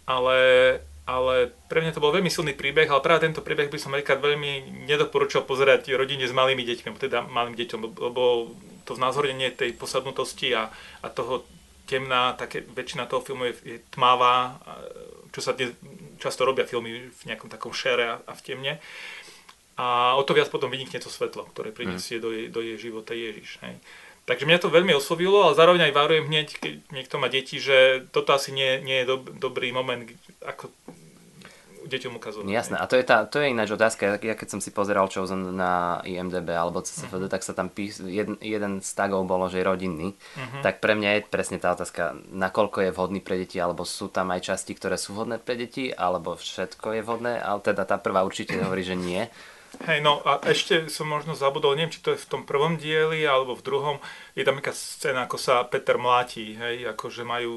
ale 0.07 0.37
ale 1.05 1.53
pre 1.69 1.85
mňa 1.85 1.93
to 1.93 2.01
bol 2.01 2.09
veľmi 2.09 2.33
silný 2.33 2.57
príbeh, 2.57 2.89
ale 2.89 3.05
práve 3.05 3.29
tento 3.29 3.45
príbeh 3.45 3.69
by 3.69 3.77
som 3.77 3.93
napríklad 3.93 4.25
veľmi 4.25 4.85
nedoporučal 4.89 5.45
pozerať 5.45 5.93
rodine 5.93 6.25
s 6.25 6.33
malými 6.33 6.65
deťmi, 6.65 6.97
teda 6.97 7.29
malým 7.29 7.53
deťom, 7.53 7.79
lebo 7.93 8.49
to 8.89 8.97
znázornenie 8.97 9.53
tej 9.53 9.77
posadnutosti 9.77 10.57
a, 10.57 10.73
a 11.01 11.07
toho 11.13 11.45
temná, 11.85 12.33
také, 12.33 12.65
väčšina 12.65 13.05
toho 13.05 13.21
filmu 13.21 13.53
je, 13.53 13.53
je 13.61 13.77
tmavá, 13.93 14.57
čo 15.29 15.45
sa 15.45 15.53
dnes 15.53 15.77
často 16.17 16.41
robia 16.41 16.65
filmy 16.65 17.13
v 17.13 17.21
nejakom 17.29 17.53
takom 17.53 17.69
šere 17.69 18.05
a, 18.09 18.15
a 18.25 18.33
v 18.33 18.41
temne. 18.41 18.73
A 19.75 20.15
o 20.15 20.23
to 20.23 20.33
viac 20.33 20.49
potom 20.49 20.71
vynikne 20.71 21.03
to 21.03 21.11
svetlo, 21.11 21.45
ktoré 21.51 21.75
prinesie 21.75 22.17
mm. 22.17 22.23
do, 22.23 22.29
jej, 22.31 22.47
do 22.49 22.59
jej 22.63 22.77
života 22.79 23.11
Ježiš. 23.11 23.59
Hej. 23.61 23.75
Takže 24.25 24.49
mňa 24.49 24.57
to 24.57 24.73
veľmi 24.73 24.93
oslovilo, 24.97 25.45
ale 25.45 25.53
zároveň 25.53 25.81
aj 25.89 25.93
varujem 25.93 26.25
hneď, 26.25 26.47
keď 26.57 26.73
niekto 26.89 27.15
má 27.21 27.29
deti, 27.29 27.61
že 27.61 28.09
toto 28.09 28.33
asi 28.33 28.49
nie, 28.49 28.81
nie 28.81 29.05
je 29.05 29.09
do, 29.13 29.17
dobrý 29.37 29.69
moment, 29.69 30.01
ako 30.41 30.73
deťom 31.85 32.17
ukazovať. 32.17 32.49
Jasné, 32.49 32.75
a 32.81 32.85
to 32.89 32.97
je, 32.97 33.05
tá, 33.05 33.23
to 33.29 33.37
je 33.37 33.53
ináč 33.53 33.69
otázka. 33.77 34.17
Ja 34.17 34.33
keď 34.33 34.57
som 34.57 34.61
si 34.61 34.73
pozeral 34.73 35.05
Chosen 35.07 35.53
na 35.53 36.01
IMDB 36.03 36.57
alebo 36.57 36.81
CSFD, 36.81 37.29
uh-huh. 37.29 37.31
tak 37.31 37.45
sa 37.45 37.53
tam 37.53 37.69
pís, 37.69 38.01
jeden, 38.01 38.41
jeden 38.41 38.81
z 38.81 38.89
tagov 38.97 39.29
bolo, 39.29 39.45
že 39.47 39.61
je 39.61 39.69
rodinný. 39.69 40.17
Uh-huh. 40.17 40.61
Tak 40.65 40.81
pre 40.81 40.97
mňa 40.97 41.09
je 41.21 41.29
presne 41.29 41.61
tá 41.61 41.77
otázka, 41.77 42.17
nakoľko 42.33 42.89
je 42.89 42.91
vhodný 42.91 43.21
pre 43.21 43.37
deti, 43.37 43.61
alebo 43.61 43.85
sú 43.85 44.09
tam 44.09 44.33
aj 44.33 44.41
časti, 44.53 44.73
ktoré 44.73 44.97
sú 44.97 45.13
vhodné 45.13 45.37
pre 45.37 45.55
deti, 45.55 45.93
alebo 45.93 46.33
všetko 46.33 46.97
je 46.97 47.01
vhodné, 47.05 47.33
ale 47.37 47.61
teda 47.61 47.85
tá 47.85 48.01
prvá 48.01 48.25
určite 48.25 48.57
hovorí, 48.57 48.81
že 48.81 48.97
nie. 48.97 49.29
Hej, 49.83 49.99
no 49.99 50.23
a 50.23 50.39
ešte 50.47 50.87
som 50.87 51.11
možno 51.11 51.35
zabudol, 51.35 51.75
neviem, 51.75 51.91
či 51.91 51.99
to 51.99 52.15
je 52.15 52.23
v 52.23 52.29
tom 52.31 52.41
prvom 52.47 52.79
dieli 52.79 53.27
alebo 53.27 53.59
v 53.59 53.65
druhom, 53.65 53.97
je 54.31 54.47
tam 54.47 54.55
nejaká 54.55 54.71
scéna, 54.71 55.27
ako 55.27 55.35
sa 55.35 55.67
Peter 55.67 55.99
mláti, 55.99 56.55
hej, 56.55 56.87
ako 56.87 57.11
že 57.11 57.27
majú 57.27 57.53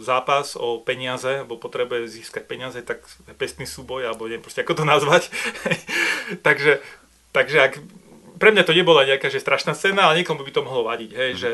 zápas 0.00 0.56
o 0.56 0.80
peniaze, 0.80 1.44
alebo 1.44 1.60
potrebuje 1.60 2.08
získať 2.08 2.48
peniaze, 2.48 2.80
tak 2.80 3.04
pestný 3.36 3.68
súboj, 3.68 4.08
alebo 4.08 4.24
neviem 4.24 4.40
proste, 4.40 4.64
ako 4.64 4.80
to 4.80 4.84
nazvať. 4.88 5.28
takže, 6.46 6.80
takže 7.36 7.58
ak, 7.60 7.74
pre 8.40 8.50
mňa 8.54 8.64
to 8.64 8.72
nebola 8.72 9.04
nejaká 9.04 9.28
že 9.28 9.42
strašná 9.42 9.76
scéna, 9.76 10.08
ale 10.08 10.24
niekomu 10.24 10.42
by 10.48 10.52
to 10.54 10.64
mohlo 10.64 10.88
vadiť, 10.88 11.10
hej, 11.12 11.30
mm. 11.36 11.38
že 11.38 11.50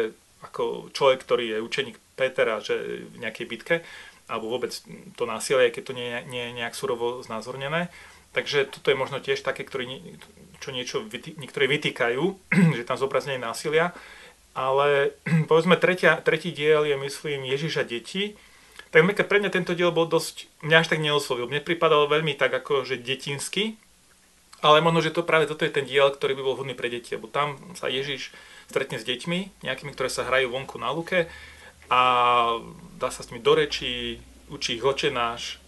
ako 0.46 0.94
človek, 0.94 1.18
ktorý 1.26 1.44
je 1.56 1.64
učeník 1.64 1.96
Petera, 2.14 2.62
že 2.62 3.08
v 3.10 3.16
nejakej 3.18 3.46
bitke, 3.50 3.76
alebo 4.24 4.48
vôbec 4.48 4.72
to 5.18 5.24
násilie, 5.28 5.68
keď 5.68 5.82
to 5.84 5.92
nie, 5.92 6.08
nie 6.30 6.48
je 6.48 6.56
nejak 6.62 6.72
surovo 6.72 7.20
znázornené, 7.20 7.92
Takže 8.34 8.66
toto 8.66 8.90
je 8.90 8.98
možno 8.98 9.22
tiež 9.22 9.46
také, 9.46 9.62
ktorý, 9.62 10.18
čo 10.58 10.74
niečo 10.74 11.06
vytý, 11.06 11.38
niektorí 11.38 11.70
vytýkajú, 11.70 12.22
že 12.76 12.82
tam 12.82 12.98
zobrazenie 12.98 13.38
násilia. 13.38 13.94
Ale 14.52 15.14
povedzme, 15.50 15.78
tretia, 15.78 16.18
tretí 16.18 16.50
diel 16.50 16.84
je, 16.84 16.98
myslím, 16.98 17.46
Ježiša 17.46 17.86
deti. 17.86 18.34
Tak 18.90 19.26
pre 19.26 19.42
mňa 19.42 19.50
tento 19.50 19.74
diel 19.74 19.90
bol 19.90 20.06
dosť, 20.06 20.46
mňa 20.62 20.76
až 20.82 20.86
tak 20.86 21.02
neoslovil. 21.02 21.50
Mne 21.50 21.66
pripadal 21.66 22.06
veľmi 22.06 22.38
tak 22.38 22.54
ako, 22.54 22.86
že 22.86 23.02
detinský, 23.02 23.74
ale 24.62 24.78
možno, 24.78 25.02
že 25.02 25.10
to 25.10 25.26
práve 25.26 25.50
toto 25.50 25.66
je 25.66 25.74
ten 25.74 25.82
diel, 25.82 26.08
ktorý 26.14 26.38
by 26.38 26.42
bol 26.46 26.54
vhodný 26.54 26.78
pre 26.78 26.86
deti, 26.86 27.18
lebo 27.18 27.26
tam 27.26 27.58
sa 27.74 27.90
Ježiš 27.90 28.30
stretne 28.70 28.96
s 28.96 29.04
deťmi, 29.04 29.66
nejakými, 29.66 29.92
ktoré 29.92 30.08
sa 30.08 30.24
hrajú 30.24 30.54
vonku 30.54 30.78
na 30.78 30.94
luke 30.94 31.26
a 31.92 32.00
dá 32.96 33.08
sa 33.12 33.20
s 33.20 33.28
nimi 33.28 33.44
do 33.44 33.52
rečí, 33.52 34.22
učí 34.48 34.80
ich 34.80 34.84
očenáš, 34.86 35.60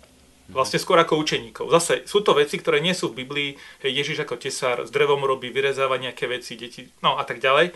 Vlastne 0.46 0.78
skôr 0.78 0.98
ako 0.98 1.18
učeníkov. 1.18 1.70
Zase 1.74 2.06
sú 2.06 2.22
to 2.22 2.34
veci, 2.34 2.58
ktoré 2.58 2.78
nie 2.78 2.94
sú 2.94 3.10
v 3.10 3.26
Biblii. 3.26 3.50
Ježiš 3.82 4.22
ako 4.22 4.38
tesár 4.38 4.86
s 4.86 4.94
drevom 4.94 5.22
robí, 5.26 5.50
vyrezáva 5.50 5.98
nejaké 5.98 6.30
veci, 6.30 6.54
deti, 6.54 6.86
no 7.02 7.18
a 7.18 7.24
tak 7.26 7.42
ďalej. 7.42 7.74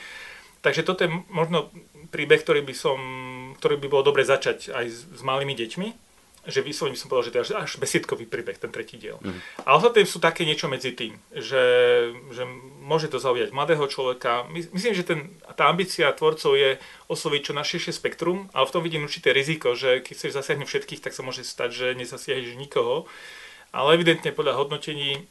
Takže 0.61 0.85
toto 0.85 1.03
je 1.03 1.11
možno 1.33 1.73
príbeh, 2.13 2.39
ktorý 2.45 2.61
by, 2.63 2.75
som, 2.77 2.99
ktorý 3.57 3.81
by 3.81 3.87
bolo 3.89 4.13
dobre 4.13 4.23
začať 4.29 4.71
aj 4.71 4.87
s, 4.93 4.99
s 5.09 5.23
malými 5.25 5.57
deťmi 5.57 6.10
že 6.49 6.65
vyslovene 6.65 6.97
som 6.97 7.13
povedal, 7.13 7.29
že 7.29 7.33
to 7.33 7.39
je 7.39 7.45
až, 7.45 7.51
až 7.69 7.73
besiedkový 7.77 8.25
príbeh, 8.25 8.57
ten 8.57 8.73
tretí 8.73 8.97
diel. 8.97 9.21
Mm. 9.21 9.41
A 9.69 9.77
ostatné 9.77 10.09
sú 10.09 10.17
také 10.25 10.49
niečo 10.49 10.73
medzi 10.73 10.97
tým, 10.97 11.21
že, 11.37 11.65
že 12.33 12.49
môže 12.81 13.13
to 13.13 13.21
zaujať 13.21 13.53
mladého 13.53 13.85
človeka. 13.85 14.49
My, 14.49 14.65
myslím, 14.73 14.97
že 14.97 15.05
ten, 15.05 15.21
tá 15.53 15.69
ambícia 15.69 16.09
tvorcov 16.17 16.57
je 16.57 16.81
osloviť 17.13 17.41
čo 17.45 17.53
najširšie 17.53 17.93
spektrum, 17.93 18.49
ale 18.57 18.65
v 18.65 18.73
tom 18.73 18.83
vidím 18.83 19.05
určité 19.05 19.37
riziko, 19.37 19.77
že 19.77 20.01
keď 20.01 20.13
chceš 20.17 20.33
zasiahnuť 20.33 20.69
všetkých, 20.69 21.05
tak 21.05 21.13
sa 21.13 21.21
môže 21.21 21.45
stať, 21.45 21.71
že 21.77 21.87
nezasiahneš 22.01 22.57
nikoho. 22.57 23.05
Ale 23.71 24.01
evidentne 24.01 24.33
podľa 24.33 24.57
hodnotení 24.65 25.29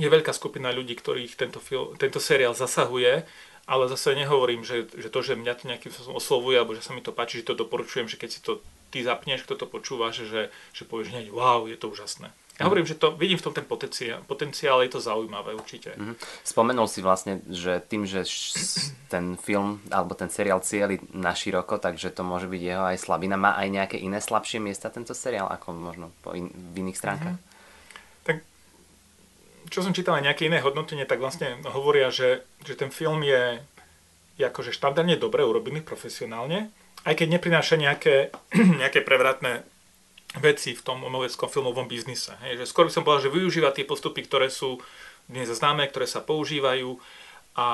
je 0.00 0.08
veľká 0.08 0.32
skupina 0.32 0.72
ľudí, 0.72 0.96
ktorých 0.96 1.36
tento, 1.36 1.60
film, 1.60 1.92
tento 2.00 2.16
seriál 2.16 2.56
zasahuje 2.56 3.28
ale 3.62 3.86
zase 3.86 4.18
nehovorím, 4.18 4.66
že, 4.66 4.90
že 4.90 5.06
to, 5.06 5.22
že 5.22 5.38
mňa 5.38 5.54
to 5.54 5.70
nejakým 5.70 5.94
spôsobom 5.94 6.18
oslovuje, 6.18 6.58
alebo 6.58 6.74
že 6.74 6.82
sa 6.82 6.90
mi 6.90 7.02
to 7.02 7.14
páči, 7.14 7.42
že 7.42 7.54
to 7.54 7.62
doporučujem, 7.62 8.10
že 8.10 8.18
keď 8.18 8.30
si 8.34 8.40
to 8.42 8.58
ty 8.92 9.00
zapneš, 9.00 9.48
kto 9.48 9.56
to 9.56 9.66
počúva, 9.66 10.12
že, 10.12 10.52
že 10.76 10.82
povieš 10.84 11.16
hneď, 11.16 11.26
wow, 11.32 11.64
je 11.64 11.80
to 11.80 11.88
úžasné. 11.88 12.28
Ja 12.60 12.68
hovorím, 12.68 12.84
že 12.84 13.00
to, 13.00 13.16
vidím 13.16 13.40
v 13.40 13.48
tom 13.48 13.56
ten 13.56 13.64
potenciál, 13.64 14.20
potenciál 14.28 14.84
je 14.84 14.92
to 14.92 15.00
zaujímavé 15.00 15.56
určite. 15.56 15.96
Mm-hmm. 15.96 16.14
Spomenul 16.44 16.84
si 16.84 17.00
vlastne, 17.00 17.40
že 17.48 17.80
tým, 17.80 18.04
že 18.04 18.28
ten 19.08 19.40
film 19.40 19.80
alebo 19.88 20.12
ten 20.12 20.28
seriál 20.28 20.60
cieli 20.60 21.00
na 21.16 21.32
široko, 21.32 21.80
takže 21.80 22.12
to 22.12 22.20
môže 22.20 22.52
byť 22.52 22.62
jeho 22.62 22.84
aj 22.92 23.00
slabina. 23.00 23.40
Má 23.40 23.56
aj 23.56 23.68
nejaké 23.72 23.96
iné 23.96 24.20
slabšie 24.20 24.60
miesta 24.60 24.92
tento 24.92 25.16
seriál, 25.16 25.48
ako 25.48 25.72
možno 25.72 26.06
po 26.20 26.36
in, 26.36 26.52
v 26.52 26.84
iných 26.84 27.00
stránkach? 27.00 27.40
Mm-hmm. 27.40 28.28
Tak 28.28 28.36
čo 29.72 29.80
som 29.80 29.96
čítal 29.96 30.20
aj 30.20 30.28
nejaké 30.28 30.52
iné 30.52 30.60
hodnotenie, 30.60 31.08
tak 31.08 31.24
vlastne 31.24 31.56
hovoria, 31.72 32.12
že, 32.12 32.44
že 32.68 32.76
ten 32.76 32.92
film 32.92 33.24
je, 33.24 33.64
je 34.36 34.44
akože 34.44 34.76
štandardne 34.76 35.16
dobre 35.16 35.40
urobený 35.40 35.80
profesionálne, 35.80 36.68
aj 37.02 37.14
keď 37.18 37.28
neprináša 37.38 37.76
nejaké, 37.78 38.30
nejaké 38.82 39.02
prevratné 39.02 39.66
veci 40.40 40.72
v 40.72 40.84
tom 40.84 41.04
umeleckom 41.04 41.50
filmovom 41.50 41.90
biznise. 41.90 42.32
Hej, 42.40 42.64
že 42.64 42.70
skôr 42.70 42.88
by 42.88 42.92
som 42.94 43.04
povedal, 43.04 43.28
že 43.28 43.34
využíva 43.36 43.74
tie 43.74 43.84
postupy, 43.84 44.24
ktoré 44.24 44.48
sú 44.48 44.80
dnes 45.28 45.52
známe, 45.52 45.84
ktoré 45.88 46.08
sa 46.08 46.24
používajú 46.24 46.96
a, 47.58 47.68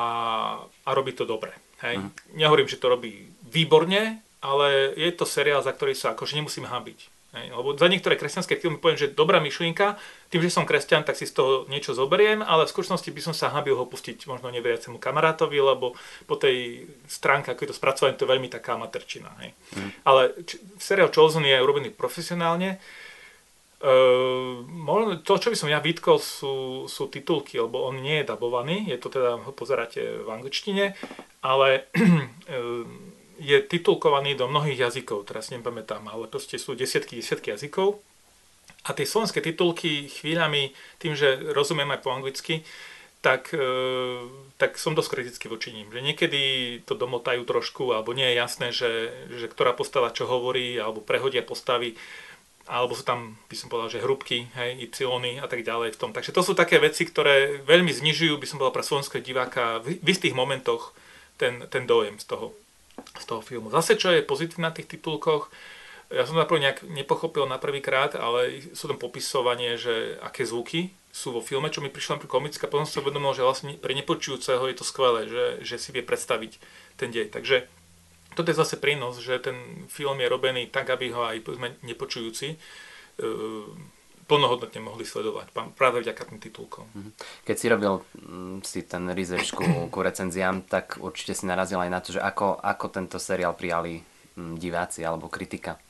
a 0.67 0.91
robí 0.91 1.15
to 1.15 1.23
dobre. 1.23 1.55
Hej. 1.87 2.03
Mm. 2.03 2.11
Nehovorím, 2.35 2.67
že 2.67 2.83
to 2.83 2.91
robí 2.91 3.31
výborne, 3.47 4.19
ale 4.43 4.95
je 4.99 5.11
to 5.15 5.23
seriál, 5.23 5.63
za 5.63 5.71
ktorý 5.71 5.95
sa 5.95 6.19
akože 6.19 6.35
nemusím 6.35 6.67
hábiť. 6.67 7.18
Hej, 7.39 7.55
lebo 7.55 7.79
za 7.79 7.87
niektoré 7.87 8.19
kresťanské 8.19 8.59
filmy 8.59 8.83
poviem, 8.83 8.99
že 8.99 9.15
dobrá 9.15 9.39
myšlienka, 9.39 9.95
tým, 10.29 10.43
že 10.43 10.51
som 10.51 10.67
kresťan, 10.67 11.07
tak 11.07 11.15
si 11.15 11.25
z 11.25 11.39
toho 11.39 11.53
niečo 11.71 11.95
zoberiem, 11.95 12.43
ale 12.43 12.67
v 12.67 12.73
skutočnosti 12.75 13.09
by 13.15 13.21
som 13.23 13.35
sa 13.35 13.55
habil 13.55 13.79
ho 13.79 13.87
pustiť 13.87 14.27
možno 14.27 14.51
neveriacemu 14.51 14.99
kamarátovi, 14.99 15.57
lebo 15.63 15.95
po 16.27 16.35
tej 16.35 16.91
stránke, 17.07 17.55
ako 17.55 17.63
je 17.63 17.71
to 17.71 17.79
spracované, 17.79 18.19
to 18.19 18.27
je 18.27 18.33
veľmi 18.35 18.51
taká 18.51 18.75
materčina. 18.75 19.31
Hej. 19.41 19.55
Mm. 19.79 19.91
Ale 20.03 20.23
či, 20.43 20.59
seriál 20.83 21.15
Chosen 21.15 21.47
je 21.47 21.57
urobený 21.57 21.95
profesionálne. 21.95 22.83
Uh, 23.79 24.67
to, 25.23 25.39
čo 25.39 25.55
by 25.55 25.57
som 25.57 25.71
ja 25.71 25.79
vytkol, 25.79 26.19
sú, 26.19 26.85
sú 26.91 27.07
titulky, 27.07 27.63
lebo 27.63 27.87
on 27.87 28.03
nie 28.03 28.21
je 28.21 28.27
dabovaný, 28.27 28.91
je 28.91 28.99
to 28.99 29.07
teda, 29.07 29.39
ho 29.39 29.53
pozeráte 29.55 30.03
v 30.03 30.29
angličtine, 30.35 30.99
ale 31.47 31.87
uh, 31.95 32.83
je 33.39 33.63
titulkovaný 33.63 34.35
do 34.35 34.51
mnohých 34.51 34.91
jazykov, 34.91 35.31
teraz 35.31 35.55
nepamätám, 35.55 36.11
ale 36.11 36.27
proste 36.27 36.59
sú 36.59 36.75
desiatky, 36.75 37.23
desiatky 37.23 37.55
jazykov. 37.55 38.03
A 38.87 38.95
tie 38.95 39.07
slovenské 39.07 39.43
titulky 39.43 40.11
chvíľami, 40.11 40.75
tým, 40.99 41.15
že 41.15 41.39
rozumiem 41.55 41.89
aj 41.95 42.01
po 42.03 42.11
anglicky, 42.15 42.67
tak, 43.19 43.51
e, 43.51 43.71
tak 44.59 44.79
som 44.79 44.95
dosť 44.95 45.11
kritický 45.11 45.47
voči 45.51 45.75
ním. 45.75 45.91
Že 45.91 46.01
niekedy 46.03 46.43
to 46.87 46.95
domotajú 46.95 47.43
trošku, 47.43 47.91
alebo 47.91 48.15
nie 48.15 48.27
je 48.31 48.39
jasné, 48.39 48.67
že, 48.71 49.11
že 49.35 49.47
ktorá 49.51 49.75
postava 49.75 50.15
čo 50.15 50.31
hovorí, 50.31 50.79
alebo 50.79 51.03
prehodia 51.03 51.43
postavy, 51.43 51.99
alebo 52.69 52.93
sú 52.95 53.03
tam, 53.03 53.41
by 53.49 53.57
som 53.57 53.73
povedal, 53.73 53.91
že 53.91 54.05
hrubky, 54.05 54.53
hej, 54.55 54.77
y 54.77 55.41
a 55.41 55.47
tak 55.49 55.65
ďalej 55.65 55.97
v 55.97 56.01
tom. 56.01 56.11
Takže 56.13 56.37
to 56.37 56.45
sú 56.45 56.53
také 56.53 56.77
veci, 56.79 57.09
ktoré 57.09 57.65
veľmi 57.65 57.91
znižujú, 57.91 58.37
by 58.37 58.47
som 58.47 58.61
povedal, 58.61 58.77
pre 58.77 58.87
slovenského 58.87 59.25
diváka 59.25 59.81
v, 59.83 59.99
v 59.99 60.09
istých 60.13 60.37
momentoch 60.37 60.93
ten, 61.41 61.65
ten 61.73 61.89
dojem 61.89 62.21
z 62.21 62.29
toho 62.29 62.53
z 63.19 63.27
toho 63.29 63.43
filmu. 63.43 63.69
Zase, 63.69 63.99
čo 63.99 64.15
je 64.15 64.23
pozitívne 64.25 64.71
na 64.71 64.75
tých 64.75 64.89
titulkoch, 64.97 65.51
ja 66.09 66.25
som 66.25 66.41
to 66.41 66.57
nejak 66.57 66.89
nepochopil 66.89 67.45
na 67.45 67.61
prvý 67.61 67.85
krát, 67.85 68.17
ale 68.17 68.65
sú 68.73 68.89
tam 68.89 68.97
popisovanie, 68.97 69.77
že 69.77 70.17
aké 70.25 70.49
zvuky 70.49 70.89
sú 71.13 71.37
vo 71.37 71.45
filme, 71.45 71.69
čo 71.69 71.85
mi 71.85 71.93
prišlo 71.93 72.17
napríklad 72.17 72.41
komické, 72.41 72.65
potom 72.65 72.89
som 72.89 73.01
sa 73.01 73.05
uvedomil, 73.05 73.37
že 73.37 73.45
vlastne 73.45 73.77
pre 73.77 73.93
nepočujúceho 73.93 74.65
je 74.73 74.77
to 74.77 74.89
skvelé, 74.89 75.29
že, 75.29 75.45
že 75.69 75.77
si 75.77 75.93
vie 75.93 76.01
predstaviť 76.01 76.57
ten 76.97 77.13
dej. 77.13 77.29
Takže 77.29 77.69
toto 78.33 78.49
je 78.49 78.57
zase 78.57 78.81
prínos, 78.81 79.21
že 79.21 79.37
ten 79.37 79.85
film 79.93 80.17
je 80.17 80.33
robený 80.33 80.73
tak, 80.73 80.89
aby 80.89 81.13
ho 81.13 81.29
aj 81.29 81.45
nepočujúci 81.85 82.57
plnohodnotne 84.29 84.85
mohli 84.85 85.09
sledovať 85.09 85.57
práve 85.73 86.05
vďaka 86.05 86.23
tým 86.29 86.39
titulkom. 86.39 86.85
Mhm. 86.93 87.11
Keď 87.49 87.57
si 87.57 87.67
robil 87.73 87.93
mm, 88.21 88.57
si 88.63 88.85
ten 88.85 89.09
research 89.17 89.57
ku, 89.57 89.65
ku 89.93 89.99
recenziám, 90.05 90.69
tak 90.69 91.01
určite 91.01 91.33
si 91.33 91.49
narazil 91.49 91.81
aj 91.81 91.91
na 91.91 92.01
to, 92.05 92.15
že 92.15 92.21
ako, 92.21 92.61
ako 92.61 92.87
tento 92.93 93.17
seriál 93.17 93.57
prijali 93.57 94.05
mm, 94.37 94.61
diváci 94.61 95.01
alebo 95.03 95.33
kritika. 95.33 95.81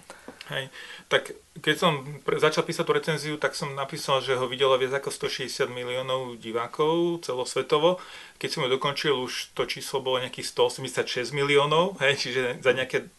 Hej, 0.48 0.72
tak 1.12 1.36
keď 1.60 1.76
som 1.76 1.92
začal 2.24 2.64
písať 2.64 2.84
tú 2.88 2.92
recenziu, 2.96 3.34
tak 3.36 3.52
som 3.52 3.76
napísal, 3.76 4.24
že 4.24 4.32
ho 4.32 4.48
videlo 4.48 4.80
viac 4.80 4.96
ako 4.96 5.12
160 5.12 5.68
miliónov 5.68 6.40
divákov 6.40 7.20
celosvetovo. 7.20 8.00
Keď 8.40 8.48
som 8.48 8.64
ho 8.64 8.72
dokončil, 8.72 9.12
už 9.12 9.52
to 9.52 9.68
číslo 9.68 10.00
bolo 10.00 10.24
nejakých 10.24 10.48
186 10.48 11.36
miliónov, 11.36 12.00
hej, 12.00 12.16
čiže 12.16 12.64
za 12.64 12.72
nejaké 12.72 13.12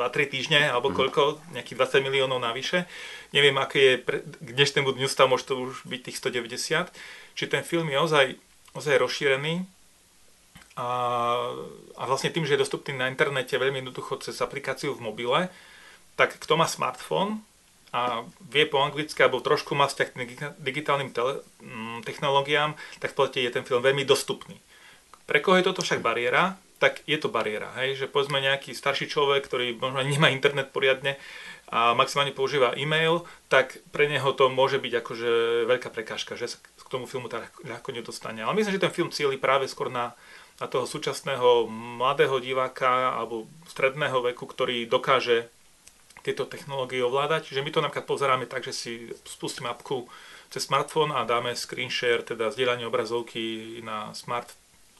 2-3 0.00 0.32
týždne, 0.32 0.60
alebo 0.72 0.88
mhm. 0.88 0.96
koľko, 0.96 1.22
nejakých 1.52 1.76
20 1.76 2.06
miliónov 2.08 2.40
navyše. 2.40 2.88
Neviem, 3.36 3.60
aké 3.60 3.78
je 3.78 3.94
pre, 4.00 4.24
k 4.24 4.48
dnešnému 4.56 4.96
dňu 4.96 5.08
stav, 5.12 5.28
môže 5.28 5.44
to 5.44 5.60
už 5.60 5.84
byť 5.84 6.00
tých 6.08 6.16
190. 6.16 6.88
Čiže 7.36 7.52
ten 7.52 7.62
film 7.62 7.92
je 7.92 7.98
ozaj, 8.00 8.26
ozaj 8.72 8.96
rozšírený 8.96 9.68
a, 10.80 10.88
a 11.98 12.02
vlastne 12.08 12.32
tým, 12.32 12.48
že 12.48 12.56
je 12.56 12.62
dostupný 12.64 12.96
na 12.96 13.12
internete 13.12 13.52
veľmi 13.58 13.84
jednoducho 13.84 14.22
cez 14.24 14.40
aplikáciu 14.40 14.96
v 14.96 15.04
mobile, 15.04 15.52
tak 16.16 16.40
kto 16.40 16.56
má 16.56 16.64
smartfón 16.64 17.44
a 17.90 18.22
vie 18.48 18.64
po 18.70 18.78
anglicky 18.78 19.18
alebo 19.18 19.42
trošku 19.42 19.74
má 19.74 19.90
vzťah 19.90 20.08
k 20.14 20.16
digitálnym 20.62 21.10
tele, 21.10 21.42
mm, 21.60 22.06
technológiám, 22.06 22.78
tak 23.02 23.12
v 23.12 23.28
je 23.34 23.50
ten 23.50 23.66
film 23.66 23.82
veľmi 23.82 24.06
dostupný. 24.06 24.56
Pre 25.26 25.38
koho 25.42 25.58
je 25.58 25.66
toto 25.66 25.82
však 25.82 26.00
bariéra? 26.02 26.54
Tak 26.80 27.04
je 27.04 27.20
to 27.20 27.28
bariéra. 27.28 27.68
Hej? 27.76 28.00
Že 28.00 28.06
povedzme 28.08 28.40
nejaký 28.40 28.72
starší 28.72 29.06
človek, 29.12 29.44
ktorý 29.44 29.76
možno 29.76 30.00
nemá 30.00 30.32
internet 30.32 30.72
poriadne 30.72 31.20
a 31.70 31.94
maximálne 31.94 32.34
používa 32.34 32.74
e-mail, 32.74 33.22
tak 33.46 33.78
pre 33.94 34.10
neho 34.10 34.34
to 34.34 34.50
môže 34.50 34.82
byť 34.82 34.92
akože 35.04 35.30
veľká 35.70 35.92
prekážka, 35.94 36.34
že 36.34 36.50
sa 36.50 36.58
k 36.58 36.88
tomu 36.90 37.06
filmu 37.06 37.30
tak 37.30 37.52
ľahko 37.62 37.94
nedostane. 37.94 38.42
Ale 38.42 38.58
myslím, 38.58 38.74
že 38.74 38.82
ten 38.82 38.90
film 38.90 39.14
cíli 39.14 39.38
práve 39.38 39.70
skôr 39.70 39.86
na, 39.86 40.18
na 40.58 40.66
toho 40.66 40.88
súčasného 40.88 41.70
mladého 41.70 42.42
diváka 42.42 43.14
alebo 43.14 43.46
stredného 43.70 44.18
veku, 44.32 44.50
ktorý 44.50 44.90
dokáže 44.90 45.46
tieto 46.26 46.44
technológie 46.44 47.00
ovládať. 47.00 47.52
Čiže 47.52 47.62
my 47.62 47.70
to 47.70 47.80
napríklad 47.84 48.08
pozeráme 48.08 48.44
tak, 48.50 48.66
že 48.66 48.74
si 48.74 48.92
spustíme 49.24 49.70
apku 49.70 50.10
cez 50.50 50.66
smartfón 50.66 51.14
a 51.14 51.22
dáme 51.22 51.54
screen 51.54 51.88
share, 51.88 52.26
teda 52.26 52.50
zdieľanie 52.50 52.84
obrazovky 52.84 53.78
na 53.86 54.10
smart 54.12 54.50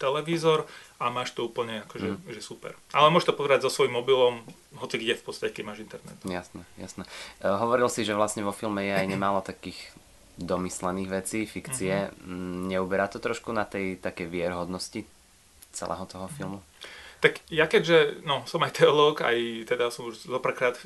televízor 0.01 0.65
a 0.97 1.13
máš 1.13 1.37
to 1.37 1.45
úplne 1.45 1.85
akože, 1.85 2.17
mm. 2.17 2.33
že 2.33 2.41
super. 2.41 2.73
Ale 2.97 3.13
môžeš 3.13 3.29
to 3.29 3.39
pozerať 3.39 3.69
so 3.69 3.71
svojím 3.71 4.01
mobilom, 4.01 4.41
hoci 4.81 4.97
kde 4.97 5.21
v 5.21 5.25
podstate, 5.29 5.53
keď 5.53 5.65
máš 5.69 5.85
internet. 5.85 6.17
Jasné, 6.25 6.65
jasné. 6.81 7.05
Uh, 7.45 7.61
hovoril 7.61 7.93
si, 7.93 8.09
že 8.09 8.17
vlastne 8.17 8.41
vo 8.41 8.57
filme 8.57 8.89
je 8.89 8.97
aj 8.97 9.07
nemálo 9.07 9.45
takých 9.45 9.77
domyslených 10.41 11.09
vecí, 11.13 11.45
fikcie. 11.45 12.09
Mm-hmm. 12.09 12.73
Neuberá 12.73 13.13
to 13.13 13.21
trošku 13.21 13.53
na 13.53 13.69
tej 13.69 14.01
také 14.01 14.25
vierhodnosti 14.25 15.05
celého 15.71 16.05
toho 16.09 16.27
filmu? 16.33 16.65
Tak 17.21 17.45
ja 17.53 17.69
keďže 17.69 18.25
no, 18.25 18.49
som 18.49 18.65
aj 18.65 18.81
teológ, 18.81 19.21
aj 19.21 19.69
teda 19.69 19.93
som 19.93 20.09
už 20.09 20.25
zoprkrát 20.25 20.81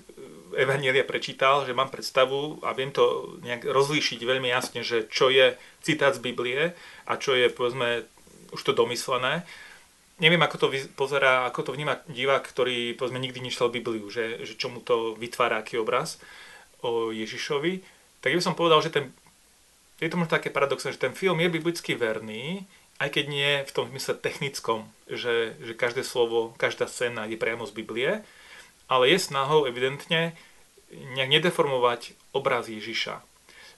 Evanielia 0.58 1.06
prečítal, 1.06 1.62
že 1.62 1.78
mám 1.78 1.94
predstavu 1.94 2.58
a 2.66 2.74
viem 2.74 2.90
to 2.90 3.38
nejak 3.46 3.62
rozlíšiť 3.62 4.18
veľmi 4.18 4.50
jasne, 4.50 4.82
že 4.82 5.06
čo 5.06 5.30
je 5.30 5.54
citát 5.78 6.10
z 6.10 6.18
Biblie 6.18 6.74
a 7.06 7.12
čo 7.14 7.38
je 7.38 7.46
povedzme 7.54 8.02
už 8.54 8.62
to 8.62 8.72
domyslené. 8.72 9.42
Neviem, 10.22 10.38
ako 10.46 10.56
to 10.56 10.66
pozerá, 10.94 11.42
ako 11.50 11.66
to 11.66 11.74
vníma 11.74 11.98
divák, 12.06 12.46
ktorý 12.46 12.94
povedzme 12.94 13.18
nikdy 13.18 13.42
nečítal 13.42 13.74
Bibliu, 13.74 14.06
že, 14.06 14.46
že 14.46 14.54
čo 14.54 14.70
mu 14.70 14.78
to 14.78 15.18
vytvára, 15.18 15.58
aký 15.58 15.82
obraz 15.82 16.22
o 16.86 17.10
Ježišovi. 17.10 17.82
Tak 18.22 18.30
ja 18.30 18.38
by 18.38 18.46
som 18.46 18.54
povedal, 18.54 18.78
že 18.78 18.94
ten, 18.94 19.10
je 19.98 20.06
to 20.06 20.14
možno 20.14 20.38
také 20.38 20.54
paradoxné, 20.54 20.94
že 20.94 21.02
ten 21.02 21.18
film 21.18 21.42
je 21.42 21.50
biblicky 21.50 21.98
verný, 21.98 22.62
aj 23.02 23.10
keď 23.10 23.24
nie 23.26 23.50
v 23.66 23.74
tom 23.74 23.90
mysle 23.90 24.14
technickom, 24.14 24.86
že, 25.10 25.58
že 25.58 25.74
každé 25.74 26.06
slovo, 26.06 26.54
každá 26.62 26.86
scéna 26.86 27.26
je 27.26 27.34
priamo 27.34 27.66
z 27.66 27.74
Biblie, 27.74 28.22
ale 28.86 29.04
je 29.10 29.18
snahou 29.18 29.66
evidentne 29.66 30.38
nejak 30.94 31.42
nedeformovať 31.42 32.14
obraz 32.30 32.70
Ježiša 32.70 33.33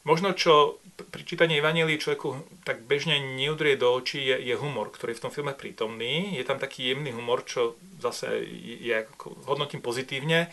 Možno 0.06 0.38
čo 0.38 0.78
pri 1.10 1.26
čítaní 1.26 1.58
Evangelii 1.58 1.98
človeku 1.98 2.62
tak 2.62 2.86
bežne 2.86 3.18
neudrie 3.18 3.75
do 3.75 3.90
očí 3.90 4.22
je, 4.22 4.38
je 4.38 4.54
humor, 4.54 4.94
ktorý 4.94 5.12
je 5.12 5.18
v 5.18 5.25
tom 5.26 5.34
filme 5.34 5.52
prítomný. 5.52 6.38
Je 6.38 6.46
tam 6.46 6.62
taký 6.62 6.94
jemný 6.94 7.10
humor, 7.10 7.42
čo 7.42 7.75
zase 7.98 8.46
je 8.80 9.04
hodnotím 9.50 9.82
pozitívne, 9.82 10.48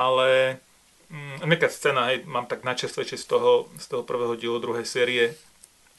ale 0.00 0.58
mm, 1.12 1.44
napríklad 1.44 1.70
scéna, 1.70 2.08
hej, 2.10 2.24
mám 2.24 2.48
tak 2.48 2.64
načerstvejšie 2.64 3.20
z 3.20 3.26
toho, 3.28 3.68
z 3.76 3.84
toho 3.84 4.02
prvého 4.02 4.34
dielu 4.34 4.56
druhej 4.58 4.88
série, 4.88 5.36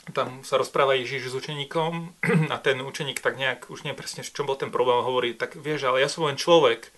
tam 0.09 0.41
sa 0.41 0.57
rozpráva 0.57 0.97
Ježiš 0.97 1.29
s 1.29 1.37
učeníkom 1.37 2.17
a 2.53 2.57
ten 2.57 2.81
učeník 2.81 3.21
tak 3.21 3.37
nejak, 3.37 3.69
už 3.69 3.85
neviem 3.85 4.01
presne, 4.01 4.25
v 4.25 4.33
čom 4.33 4.49
bol 4.49 4.57
ten 4.57 4.73
problém, 4.73 5.05
hovorí, 5.05 5.37
tak 5.37 5.53
vieš, 5.53 5.85
ale 5.85 6.01
ja 6.01 6.09
som 6.09 6.25
len 6.25 6.41
človek. 6.41 6.89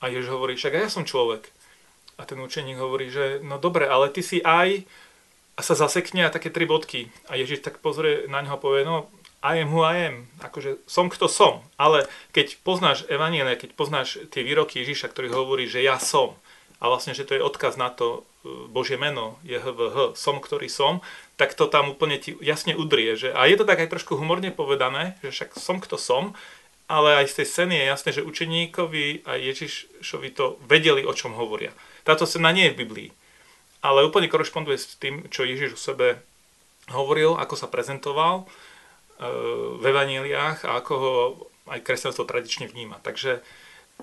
A 0.00 0.08
Ježiš 0.08 0.32
hovorí, 0.32 0.56
však 0.56 0.78
aj 0.78 0.82
ja 0.88 0.90
som 0.90 1.04
človek. 1.04 1.50
A 2.18 2.26
ten 2.26 2.38
učeník 2.42 2.76
hovorí, 2.82 3.14
že 3.14 3.38
no 3.46 3.62
dobre, 3.62 3.86
ale 3.86 4.10
ty 4.10 4.26
si 4.26 4.42
aj 4.42 4.82
a 5.58 5.60
sa 5.62 5.74
zasekne 5.74 6.26
a 6.26 6.34
také 6.34 6.50
tri 6.50 6.66
bodky. 6.66 7.10
A 7.30 7.34
Ježiš 7.34 7.66
tak 7.66 7.82
pozrie 7.82 8.26
na 8.30 8.42
neho 8.42 8.54
a 8.54 8.62
povie, 8.62 8.86
no 8.86 9.10
I 9.42 9.62
am 9.62 9.70
who 9.70 9.86
I 9.86 10.10
am, 10.10 10.26
akože 10.42 10.82
som 10.90 11.06
kto 11.06 11.30
som. 11.30 11.62
Ale 11.78 12.10
keď 12.34 12.58
poznáš 12.66 13.06
Evaniene, 13.06 13.54
keď 13.54 13.74
poznáš 13.78 14.18
tie 14.34 14.42
výroky 14.42 14.82
Ježiša, 14.82 15.10
ktorý 15.14 15.30
hovorí, 15.30 15.70
že 15.70 15.82
ja 15.82 15.98
som, 16.02 16.34
a 16.78 16.86
vlastne, 16.86 17.14
že 17.14 17.26
to 17.26 17.34
je 17.34 17.42
odkaz 17.42 17.74
na 17.74 17.90
to 17.90 18.22
e, 18.46 18.70
Božie 18.70 18.94
meno, 18.94 19.38
JHVH, 19.42 20.14
som, 20.14 20.38
ktorý 20.38 20.70
som, 20.70 21.02
tak 21.34 21.54
to 21.54 21.66
tam 21.66 21.90
úplne 21.90 22.18
ti 22.22 22.38
jasne 22.38 22.74
udrie. 22.78 23.18
Že, 23.18 23.34
a 23.34 23.46
je 23.50 23.58
to 23.58 23.66
tak 23.66 23.82
aj 23.82 23.90
trošku 23.90 24.14
humorne 24.14 24.54
povedané, 24.54 25.18
že 25.22 25.34
však 25.34 25.58
som, 25.58 25.82
kto 25.82 25.98
som, 25.98 26.38
ale 26.86 27.22
aj 27.22 27.34
z 27.34 27.42
tej 27.42 27.46
scény 27.46 27.74
je 27.78 27.90
jasné, 27.90 28.10
že 28.14 28.26
učeníkovi 28.26 29.26
a 29.26 29.36
Ježišovi 29.38 30.30
to 30.34 30.58
vedeli, 30.66 31.02
o 31.02 31.14
čom 31.14 31.34
hovoria. 31.34 31.74
Táto 32.08 32.24
scéna 32.24 32.56
nie 32.56 32.72
je 32.72 32.72
v 32.72 32.80
Biblii, 32.88 33.08
ale 33.84 34.08
úplne 34.08 34.32
korešponduje 34.32 34.80
s 34.80 34.96
tým, 34.96 35.28
čo 35.28 35.44
Ježiš 35.44 35.76
o 35.76 35.84
sebe 35.92 36.24
hovoril, 36.88 37.36
ako 37.36 37.52
sa 37.52 37.68
prezentoval 37.68 38.48
v 39.76 39.84
evaníliách 39.84 40.64
a 40.64 40.80
ako 40.80 40.92
ho 40.96 41.12
aj 41.68 41.84
kresťanstvo 41.84 42.24
tradične 42.24 42.64
vníma. 42.64 43.04
Takže 43.04 43.44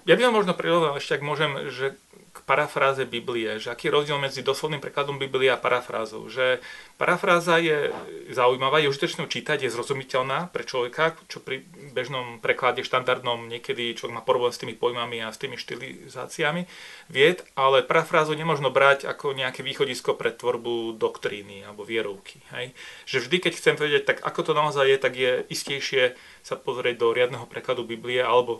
ja 0.03 0.13
by 0.19 0.21
som 0.27 0.35
možno 0.35 0.53
prirovnal 0.53 0.99
ešte, 0.99 1.15
ak 1.15 1.23
môžem, 1.23 1.71
že 1.71 1.95
k 2.35 2.43
parafráze 2.43 3.07
Biblie, 3.07 3.63
že 3.63 3.71
aký 3.71 3.87
je 3.87 3.95
rozdiel 3.95 4.19
medzi 4.19 4.43
doslovným 4.43 4.83
prekladom 4.83 5.15
Biblie 5.15 5.47
a 5.47 5.55
parafrázou. 5.55 6.27
Že 6.27 6.59
parafráza 6.99 7.63
je 7.63 7.95
zaujímavá, 8.35 8.83
je 8.83 8.91
užitočnou 8.91 9.31
čítať, 9.31 9.63
je 9.63 9.71
zrozumiteľná 9.71 10.51
pre 10.51 10.67
človeka, 10.67 11.15
čo 11.31 11.39
pri 11.39 11.63
bežnom 11.95 12.43
preklade 12.43 12.83
štandardnom 12.83 13.47
niekedy 13.47 13.95
človek 13.95 14.19
má 14.19 14.23
problém 14.27 14.51
s 14.51 14.59
tými 14.59 14.75
pojmami 14.75 15.23
a 15.23 15.31
s 15.31 15.39
tými 15.39 15.55
štilizáciami 15.55 16.67
vied, 17.07 17.47
ale 17.55 17.87
parafrázu 17.87 18.35
nemôžno 18.35 18.67
brať 18.67 19.07
ako 19.07 19.31
nejaké 19.31 19.63
východisko 19.63 20.19
pre 20.19 20.35
tvorbu 20.35 20.99
doktríny 20.99 21.63
alebo 21.63 21.87
vierovky. 21.87 22.43
Hej? 22.51 22.75
Že 23.07 23.17
vždy, 23.31 23.37
keď 23.47 23.53
chcem 23.55 23.75
vedieť, 23.79 24.03
tak 24.11 24.17
ako 24.27 24.51
to 24.51 24.51
naozaj 24.51 24.83
je, 24.83 24.97
tak 24.99 25.13
je 25.15 25.31
istejšie 25.47 26.19
sa 26.43 26.59
pozrieť 26.59 26.99
do 26.99 27.15
riadneho 27.15 27.47
prekladu 27.47 27.87
Biblie 27.87 28.19
alebo 28.19 28.59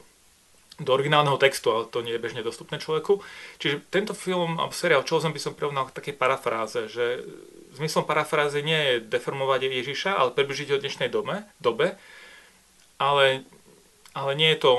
do 0.76 0.92
originálneho 0.92 1.40
textu, 1.40 1.72
ale 1.72 1.88
to 1.88 2.04
nie 2.04 2.16
je 2.16 2.24
bežne 2.24 2.44
dostupné 2.44 2.76
človeku. 2.82 3.24
Čiže 3.64 3.88
tento 3.88 4.12
film 4.12 4.60
alebo 4.60 4.76
seriál 4.76 5.08
Chosen 5.08 5.32
by 5.32 5.40
som 5.40 5.56
prirovnal 5.56 5.88
k 5.88 5.96
takej 5.96 6.16
parafráze, 6.20 6.92
že 6.92 7.24
zmyslom 7.80 8.04
parafráze 8.04 8.60
nie 8.60 8.76
je 8.76 8.94
deformovať 9.08 9.72
Ježiša, 9.72 10.12
ale 10.20 10.36
približiť 10.36 10.76
ho 10.76 10.82
dnešnej 10.84 11.08
dobe, 11.08 11.48
dobe 11.64 11.96
ale, 13.00 13.44
ale 14.16 14.32
nie 14.36 14.52
je 14.56 14.60
to 14.60 14.74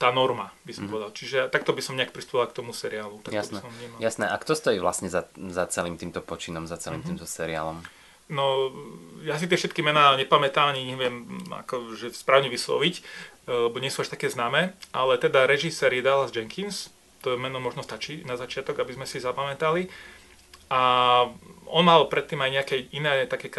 tá 0.00 0.10
norma, 0.10 0.50
by 0.66 0.72
som 0.74 0.84
mm-hmm. 0.84 0.92
povedal. 0.92 1.10
Čiže 1.14 1.38
takto 1.52 1.70
by 1.70 1.82
som 1.84 1.94
nejak 1.94 2.10
pristupoval 2.10 2.50
k 2.50 2.58
tomu 2.58 2.74
seriálu. 2.74 3.22
Jasné. 3.30 3.62
Jasné. 4.02 4.26
A 4.26 4.34
kto 4.34 4.58
stojí 4.58 4.82
vlastne 4.82 5.06
za, 5.06 5.30
za 5.38 5.64
celým 5.70 5.94
týmto 5.94 6.18
počinom, 6.18 6.66
za 6.66 6.74
celým 6.74 7.00
mm-hmm. 7.00 7.22
týmto 7.22 7.26
seriálom? 7.28 7.78
No, 8.32 8.72
ja 9.22 9.36
si 9.36 9.44
tie 9.44 9.60
všetky 9.60 9.84
mená 9.84 10.16
nepamätám, 10.16 10.72
ani 10.72 10.88
neviem 10.88 11.28
ako, 11.52 11.92
že 11.92 12.16
správne 12.16 12.48
vysloviť, 12.48 13.04
lebo 13.46 13.76
nie 13.82 13.90
sú 13.90 14.06
až 14.06 14.14
také 14.14 14.30
známe, 14.30 14.74
ale 14.94 15.18
teda 15.18 15.46
režisér 15.46 15.92
je 15.94 16.02
Dallas 16.02 16.30
Jenkins, 16.30 16.90
to 17.22 17.38
meno 17.38 17.62
možno 17.62 17.86
stačí 17.86 18.26
na 18.26 18.34
začiatok, 18.34 18.82
aby 18.82 18.98
sme 18.98 19.06
si 19.06 19.22
zapamätali. 19.22 19.86
A 20.72 20.82
on 21.68 21.84
mal 21.84 22.08
predtým 22.08 22.40
aj 22.40 22.50
nejaké 22.50 22.76
iné 22.96 23.28
také 23.28 23.52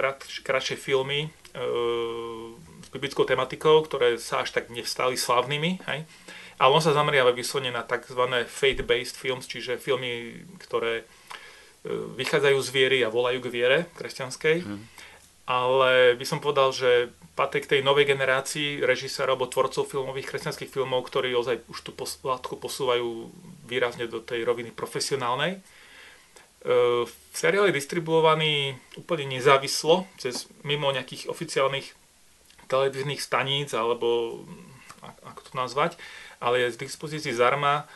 kratšie 0.43 0.75
filmy 0.75 1.29
e, 1.29 1.29
s 2.83 2.89
biblickou 2.89 3.23
tematikou, 3.23 3.85
ktoré 3.85 4.17
sa 4.17 4.41
až 4.41 4.51
tak 4.51 4.73
nevstali 4.73 5.15
slavnými. 5.15 5.79
Hej? 5.87 6.09
Ale 6.57 6.71
on 6.73 6.81
sa 6.81 6.91
zameriava 6.91 7.31
vyslovene 7.31 7.71
na 7.71 7.85
tzv. 7.85 8.17
faith-based 8.49 9.15
films, 9.15 9.45
čiže 9.45 9.77
filmy, 9.77 10.43
ktoré 10.57 11.05
E, 11.83 11.91
vychádzajú 11.91 12.59
z 12.63 12.69
viery 12.71 12.97
a 13.03 13.11
volajú 13.11 13.43
k 13.43 13.51
viere 13.51 13.77
kresťanskej. 13.99 14.63
Mm. 14.63 14.81
Ale 15.43 16.15
by 16.15 16.23
som 16.23 16.39
povedal, 16.39 16.71
že 16.71 17.11
patrí 17.35 17.59
k 17.59 17.77
tej 17.77 17.81
novej 17.83 18.07
generácii 18.07 18.85
režisérov 18.85 19.35
alebo 19.35 19.51
tvorcov 19.51 19.89
filmových 19.89 20.29
kresťanských 20.31 20.71
filmov, 20.71 21.03
ktorí 21.09 21.33
ozaj 21.33 21.65
už 21.67 21.79
tú 21.83 21.91
látku 22.23 22.55
posúvajú 22.61 23.33
výrazne 23.65 24.05
do 24.05 24.21
tej 24.21 24.45
roviny 24.45 24.69
profesionálnej. 24.71 25.57
E, 25.57 25.59
seriál 27.33 27.67
je 27.67 27.75
distribuovaný 27.75 28.77
úplne 28.95 29.27
nezávislo, 29.27 30.07
cez, 30.21 30.47
mimo 30.63 30.93
nejakých 30.93 31.27
oficiálnych 31.27 31.91
televíznych 32.69 33.19
staníc, 33.19 33.75
alebo 33.75 34.39
ako 35.27 35.41
to 35.43 35.51
nazvať, 35.57 35.91
ale 36.39 36.63
je 36.63 36.77
z 36.77 36.87
dispozícii 36.87 37.35
zarma 37.35 37.89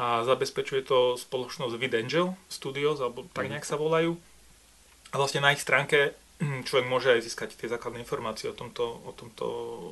a 0.00 0.24
zabezpečuje 0.24 0.86
to 0.86 1.20
spoločnosť 1.20 1.74
Vidangel 1.76 2.32
Studios, 2.48 3.02
alebo 3.04 3.26
tak 3.34 3.50
mhm. 3.50 3.58
nejak 3.58 3.66
sa 3.68 3.76
volajú. 3.76 4.16
A 5.12 5.20
vlastne 5.20 5.42
na 5.42 5.54
ich 5.54 5.62
stránke 5.62 6.14
človek 6.66 6.86
môže 6.86 7.12
aj 7.12 7.24
získať 7.24 7.56
tie 7.56 7.68
základné 7.70 8.02
informácie 8.02 8.50
o 8.50 8.56
tomto, 8.56 9.02
o 9.04 9.12
tomto 9.16 9.46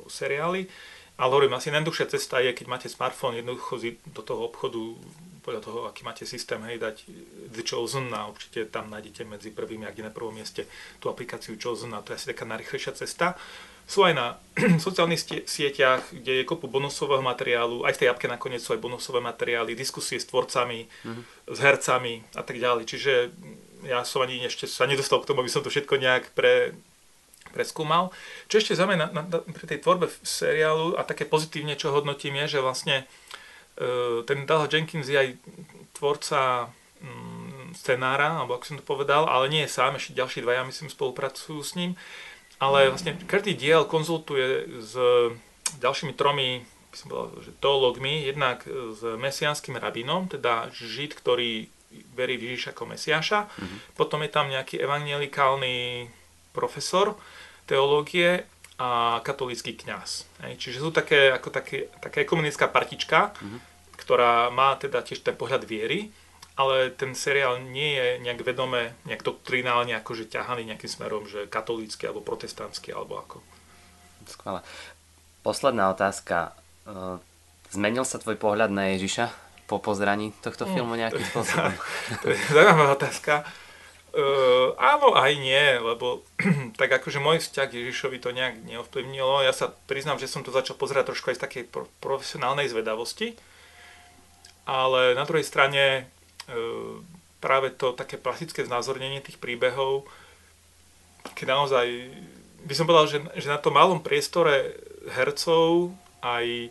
seriáli. 0.07 0.69
Ale 1.13 1.29
hovorím, 1.29 1.53
asi 1.53 1.69
najjednoduchšia 1.69 2.07
cesta 2.09 2.41
je, 2.41 2.57
keď 2.57 2.65
máte 2.65 2.87
smartfón, 2.89 3.37
jednoducho 3.37 3.77
do 4.09 4.21
toho 4.25 4.49
obchodu, 4.49 4.81
podľa 5.45 5.61
toho, 5.61 5.79
aký 5.85 6.01
máte 6.07 6.25
systém, 6.25 6.57
hej, 6.65 6.79
dať 6.79 7.05
The 7.53 7.63
Chosen 7.67 8.09
a 8.15 8.31
určite 8.31 8.65
tam 8.71 8.89
nájdete 8.89 9.27
medzi 9.27 9.51
prvými, 9.51 9.85
ak 9.85 9.99
je 9.99 10.07
na 10.07 10.13
prvom 10.15 10.33
mieste, 10.33 10.65
tú 10.97 11.11
aplikáciu 11.11 11.59
Chosen 11.59 11.93
a 11.93 12.01
to 12.01 12.15
je 12.15 12.17
asi 12.17 12.31
taká 12.33 12.49
najrychlejšia 12.49 12.97
cesta. 12.97 13.37
Sú 13.83 14.07
aj 14.07 14.13
na 14.15 14.27
sociálnych 14.85 15.45
sieťach, 15.45 16.01
kde 16.15 16.41
je 16.41 16.47
kopu 16.47 16.71
bonusového 16.71 17.21
materiálu, 17.21 17.83
aj 17.85 17.93
v 17.93 17.99
tej 18.01 18.09
apke 18.09 18.25
nakoniec 18.31 18.63
sú 18.63 18.73
aj 18.73 18.81
bonusové 18.81 19.19
materiály, 19.19 19.77
diskusie 19.77 20.17
s 20.17 20.25
tvorcami, 20.31 20.87
mm-hmm. 20.87 21.23
s 21.51 21.57
hercami 21.59 22.23
a 22.33 22.41
tak 22.41 22.57
ďalej. 22.57 22.83
Čiže 22.89 23.13
ja 23.85 24.03
som 24.07 24.23
ani 24.23 24.43
ešte 24.43 24.67
sa 24.67 24.87
nedostal 24.87 25.21
k 25.21 25.27
tomu, 25.29 25.43
aby 25.43 25.51
som 25.51 25.63
to 25.63 25.71
všetko 25.71 25.99
nejak 25.99 26.31
pre, 26.33 26.75
preskúmal. 27.53 28.09
Čo 28.49 28.59
ešte 28.59 28.73
za 28.73 28.89
mňa 28.89 28.97
na, 28.97 29.07
na, 29.13 29.21
na, 29.27 29.37
pri 29.43 29.65
tej 29.69 29.79
tvorbe 29.85 30.09
seriálu 30.25 30.97
a 30.97 31.05
také 31.05 31.27
pozitívne, 31.29 31.77
čo 31.77 31.93
hodnotím, 31.93 32.39
je, 32.43 32.57
že 32.57 32.65
vlastne 32.65 33.05
uh, 33.77 34.25
ten 34.25 34.49
Dalha 34.49 34.67
Jenkins 34.67 35.05
je 35.05 35.17
aj 35.19 35.29
tvorca 35.93 36.73
um, 37.03 37.71
scenára, 37.77 38.41
alebo 38.41 38.57
ako 38.57 38.65
som 38.65 38.77
to 38.81 38.85
povedal, 38.85 39.29
ale 39.29 39.47
nie 39.47 39.63
je 39.65 39.75
sám, 39.75 39.95
ešte 39.95 40.17
ďalší 40.17 40.41
dvaja, 40.41 40.65
myslím, 40.65 40.89
spolupracujú 40.89 41.61
s 41.61 41.77
ním. 41.77 41.93
Ale 42.57 42.89
vlastne 42.89 43.17
každý 43.27 43.53
diel 43.57 43.83
konzultuje 43.83 44.79
s 44.79 44.93
ďalšími 45.83 46.13
tromi 46.15 46.63
by 46.93 46.95
som 46.95 47.09
povedal, 47.09 47.41
že 47.41 47.51
teológmi, 47.57 48.13
jednak 48.21 48.61
s 48.69 49.01
mesianským 49.17 49.81
rabinom, 49.81 50.29
teda 50.29 50.69
žid, 50.69 51.17
ktorý 51.17 51.72
verí 52.13 52.37
v 52.37 52.53
Ježiša 52.53 52.73
ako 52.73 52.93
Mesiáša. 52.93 53.39
Mm-hmm. 53.45 53.79
Potom 53.97 54.19
je 54.25 54.31
tam 54.31 54.49
nejaký 54.49 54.81
evangelikálny 54.81 56.07
profesor 56.53 57.17
teológie 57.69 58.45
a 58.77 59.21
katolícky 59.21 59.77
kňaz. 59.77 60.25
Čiže 60.57 60.81
sú 60.81 60.89
také, 60.89 61.29
ako 61.29 61.53
také, 61.53 61.93
taká 62.01 62.25
ekumenická 62.25 62.67
partička, 62.67 63.33
mm-hmm. 63.37 63.59
ktorá 64.01 64.49
má 64.49 64.75
teda 64.77 65.05
tiež 65.05 65.21
ten 65.21 65.37
pohľad 65.37 65.63
viery 65.63 66.11
ale 66.53 66.93
ten 66.93 67.17
seriál 67.17 67.57
nie 67.65 67.97
je 67.97 68.07
nejak 68.21 68.45
vedome, 68.45 68.93
nejak 69.09 69.25
doktrinálne 69.25 69.97
akože 69.97 70.29
ťahaný 70.29 70.69
nejakým 70.69 70.91
smerom, 70.91 71.25
že 71.25 71.49
katolícky 71.49 72.05
alebo 72.05 72.21
protestantský 72.21 72.93
alebo 72.93 73.17
ako. 73.17 73.41
Skvelé. 74.29 74.61
Posledná 75.41 75.89
otázka. 75.89 76.53
Zmenil 77.73 78.05
sa 78.05 78.21
tvoj 78.21 78.37
pohľad 78.37 78.69
na 78.69 78.93
Ježiša 78.93 79.33
po 79.73 79.81
pozraní 79.81 80.29
tohto 80.45 80.69
mm. 80.69 80.71
filmu 80.77 80.93
nejakým 80.93 81.25
spôsobom? 81.33 81.73
To 82.21 82.27
je 82.29 82.37
zaujímavá 82.53 82.93
otázka. 82.93 83.41
Uh, 84.13 84.77
áno, 84.77 85.17
aj 85.17 85.33
nie, 85.41 85.81
lebo 85.81 86.21
tak 86.79 87.01
akože 87.01 87.17
môj 87.17 87.41
vzťah 87.41 87.65
k 87.65 87.77
Ježišovi 87.81 88.21
to 88.21 88.29
nejak 88.29 88.61
neovplyvnilo. 88.61 89.41
Ja 89.41 89.49
sa 89.49 89.73
priznám, 89.89 90.21
že 90.21 90.29
som 90.29 90.45
to 90.45 90.53
začal 90.53 90.77
pozerať 90.77 91.09
trošku 91.09 91.33
aj 91.33 91.41
z 91.41 91.43
takej 91.49 91.63
profesionálnej 91.97 92.69
zvedavosti, 92.69 93.33
ale 94.69 95.17
na 95.17 95.25
druhej 95.25 95.43
strane 95.43 96.13
E, 96.43 96.55
práve 97.39 97.71
to 97.75 97.95
také 97.95 98.19
plastické 98.19 98.63
znázornenie 98.63 99.23
tých 99.23 99.39
príbehov, 99.39 100.07
keď 101.35 101.55
naozaj, 101.55 101.87
by 102.67 102.73
som 102.75 102.87
povedal, 102.87 103.07
že, 103.07 103.19
že 103.39 103.47
na 103.51 103.59
tom 103.59 103.75
malom 103.75 104.03
priestore 104.03 104.75
hercov 105.15 105.95
aj 106.19 106.45
e, 106.47 106.69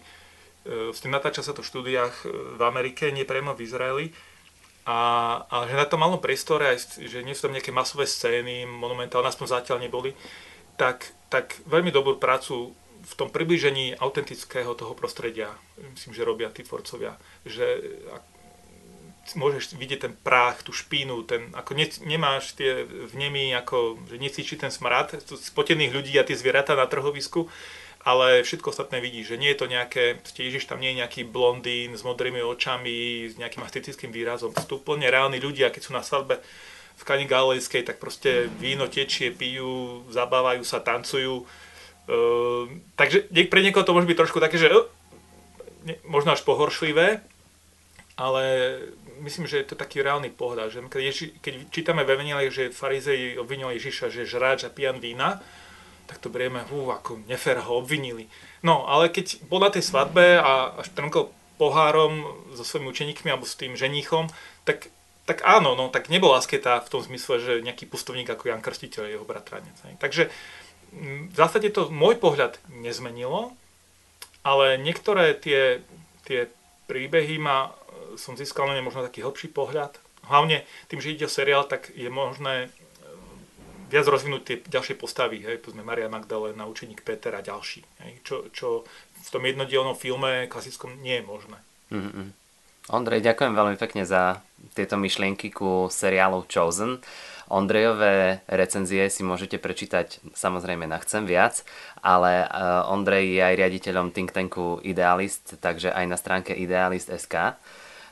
s 0.65 0.99
tým 1.03 1.11
natáča 1.11 1.43
sa 1.43 1.53
to 1.55 1.63
v 1.63 1.71
štúdiách 1.71 2.15
e, 2.23 2.59
v 2.59 2.63
Amerike, 2.63 3.11
nie 3.11 3.27
priamo 3.27 3.55
v 3.55 3.65
Izraeli, 3.67 4.07
a, 4.83 4.99
a 5.47 5.57
že 5.71 5.79
na 5.79 5.87
tom 5.87 6.03
malom 6.03 6.19
priestore, 6.19 6.75
aj, 6.75 6.99
že 6.99 7.23
nie 7.23 7.39
sú 7.39 7.47
tam 7.47 7.55
nejaké 7.55 7.71
masové 7.71 8.03
scény, 8.03 8.67
monumentálne, 8.67 9.31
aspoň 9.31 9.63
zatiaľ 9.63 9.79
neboli, 9.79 10.11
tak, 10.75 11.15
tak 11.31 11.55
veľmi 11.71 11.95
dobrú 11.95 12.19
prácu 12.19 12.75
v 13.03 13.15
tom 13.19 13.31
približení 13.31 13.99
autentického 13.99 14.75
toho 14.75 14.95
prostredia, 14.95 15.55
myslím, 15.79 16.15
že 16.15 16.27
robia 16.27 16.51
tí 16.51 16.67
tvorcovia. 16.67 17.19
Že 17.47 17.67
môžeš 19.39 19.79
vidieť 19.79 20.01
ten 20.03 20.15
prach, 20.19 20.67
tú 20.67 20.75
špínu, 20.75 21.23
ten, 21.27 21.55
ako 21.55 21.79
ne, 21.79 21.87
nemáš 22.03 22.59
tie 22.59 22.83
vnemy, 22.87 23.55
ako, 23.55 24.03
že 24.11 24.19
necíči 24.19 24.59
ten 24.59 24.75
smrad 24.75 25.15
spotených 25.23 25.95
ľudí 25.95 26.15
a 26.19 26.27
tie 26.27 26.35
zvieratá 26.35 26.75
na 26.75 26.91
trhovisku, 26.91 27.47
ale 28.03 28.43
všetko 28.43 28.75
ostatné 28.75 28.99
vidíš, 28.99 29.35
že 29.35 29.41
nie 29.41 29.51
je 29.55 29.59
to 29.63 29.67
nejaké, 29.71 30.19
Ježiš 30.35 30.67
tam 30.67 30.83
nie 30.83 30.91
je 30.91 31.01
nejaký 31.07 31.23
blondín 31.23 31.95
s 31.95 32.03
modrými 32.03 32.43
očami, 32.43 33.31
s 33.31 33.39
nejakým 33.39 33.63
astetickým 33.63 34.11
výrazom, 34.11 34.51
sú 34.51 34.67
to 34.67 34.79
úplne 34.83 35.07
reálni 35.07 35.39
ľudia, 35.39 35.71
keď 35.71 35.83
sú 35.87 35.93
na 35.95 36.03
svadbe 36.03 36.43
v 36.99 37.03
Kani 37.07 37.27
Galilejskej, 37.31 37.87
tak 37.87 38.03
proste 38.03 38.51
víno 38.59 38.91
tečie, 38.91 39.31
pijú, 39.31 40.03
zabávajú 40.11 40.63
sa, 40.67 40.83
tancujú. 40.83 41.47
Uh, 42.11 42.67
takže 42.99 43.31
pre 43.47 43.63
niekoho 43.63 43.87
to 43.87 43.95
môže 43.95 44.11
byť 44.11 44.19
trošku 44.19 44.43
také, 44.43 44.59
že 44.59 44.67
uh, 44.71 44.87
ne, 45.87 45.95
možno 46.07 46.35
až 46.35 46.43
pohoršlivé, 46.43 47.23
ale 48.19 48.45
myslím, 49.23 49.47
že 49.47 49.63
je 49.63 49.67
to 49.73 49.79
taký 49.79 50.03
reálny 50.03 50.31
pohľad, 50.35 50.75
že 50.75 50.79
keď, 50.87 51.03
Ježi, 51.03 51.27
keď 51.39 51.55
čítame 51.71 52.03
ve 52.03 52.19
Evangelii, 52.19 52.51
že 52.51 52.75
farizei 52.75 53.39
obvinili 53.39 53.79
Ježiša, 53.79 54.11
že 54.11 54.29
žráč 54.29 54.67
a 54.67 54.71
pijan 54.71 54.99
vína, 54.99 55.43
tak 56.13 56.21
to 56.21 56.29
berieme, 56.29 56.61
hú, 56.69 56.93
ako 56.93 57.25
nefér 57.25 57.65
ho 57.65 57.81
obvinili. 57.81 58.29
No, 58.61 58.85
ale 58.85 59.09
keď 59.09 59.41
bol 59.49 59.65
na 59.65 59.73
tej 59.73 59.81
svadbe 59.81 60.37
a 60.37 60.77
až 60.77 60.93
trnkol 60.93 61.33
pohárom 61.57 62.29
so 62.53 62.69
svojimi 62.69 62.93
učeníkmi 62.93 63.33
alebo 63.33 63.49
s 63.49 63.57
tým 63.57 63.73
ženíchom, 63.73 64.29
tak 64.69 64.93
tak 65.23 65.47
áno, 65.47 65.79
no 65.79 65.87
tak 65.87 66.11
nebol 66.11 66.35
asketa 66.35 66.83
v 66.83 66.91
tom 66.91 67.01
zmysle, 67.01 67.39
že 67.39 67.53
nejaký 67.63 67.87
pustovník 67.87 68.27
ako 68.27 68.51
Jan 68.51 68.59
Krstiteľ 68.59 69.07
je 69.07 69.15
jeho 69.15 69.23
bratranec. 69.23 69.79
Takže 70.03 70.27
v 70.93 71.35
zásade 71.35 71.71
to 71.71 71.89
môj 71.89 72.19
pohľad 72.19 72.59
nezmenilo, 72.69 73.55
ale 74.43 74.77
niektoré 74.77 75.39
tie, 75.39 75.87
tie 76.27 76.51
príbehy 76.91 77.39
ma, 77.39 77.71
e, 77.71 78.19
som 78.19 78.35
získal 78.35 78.67
na 78.67 78.75
ne 78.75 78.83
možno 78.83 79.07
taký 79.07 79.23
hlbší 79.23 79.55
pohľad. 79.55 79.97
Hlavne 80.27 80.67
tým, 80.91 80.99
že 80.99 81.15
ide 81.15 81.31
o 81.31 81.33
seriál, 81.33 81.65
tak 81.65 81.95
je 81.95 82.11
možné 82.11 82.75
viac 83.93 84.09
rozvinúť 84.09 84.43
tie 84.43 84.57
ďalšie 84.65 84.97
postavy, 84.97 85.45
hej, 85.45 85.61
povedzme 85.61 85.85
Maria 85.85 86.09
Magdalena, 86.09 86.65
učeník 86.65 87.05
Peter 87.05 87.37
a 87.37 87.45
ďalší, 87.45 87.85
hej, 88.09 88.13
čo, 88.25 88.49
čo 88.49 88.89
v 89.23 89.29
tom 89.29 89.45
jednodielnom 89.45 89.95
filme 89.95 90.49
klasickom 90.49 90.97
nie 91.05 91.21
je 91.21 91.25
možné. 91.29 91.59
Mm-hmm. 91.93 92.29
Ondrej, 92.91 93.23
ďakujem 93.23 93.55
veľmi 93.55 93.77
pekne 93.79 94.03
za 94.03 94.43
tieto 94.75 94.99
myšlienky 94.99 95.55
ku 95.55 95.87
seriálu 95.87 96.43
Chosen. 96.51 96.99
Ondrejové 97.53 98.43
recenzie 98.49 99.07
si 99.13 99.23
môžete 99.23 99.61
prečítať 99.61 100.25
samozrejme 100.33 100.89
na 100.89 100.97
Chcem 100.99 101.29
viac, 101.29 101.63
ale 102.01 102.43
eh, 102.43 102.49
Ondrej 102.91 103.39
je 103.39 103.43
aj 103.45 103.55
riaditeľom 103.61 104.11
think 104.11 104.33
tanku 104.33 104.81
Idealist, 104.83 105.61
takže 105.61 105.93
aj 105.93 106.07
na 106.09 106.17
stránke 106.17 106.57
idealist.sk. 106.57 107.61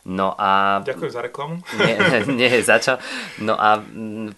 No 0.04 0.32
a... 0.40 0.80
Ďakujem 0.80 1.12
za 1.12 1.20
reklamu. 1.20 1.54
Nie, 1.76 1.96
nie 2.40 2.52
za 2.64 2.80
čo. 2.80 2.96
No 3.36 3.56
a 3.56 3.84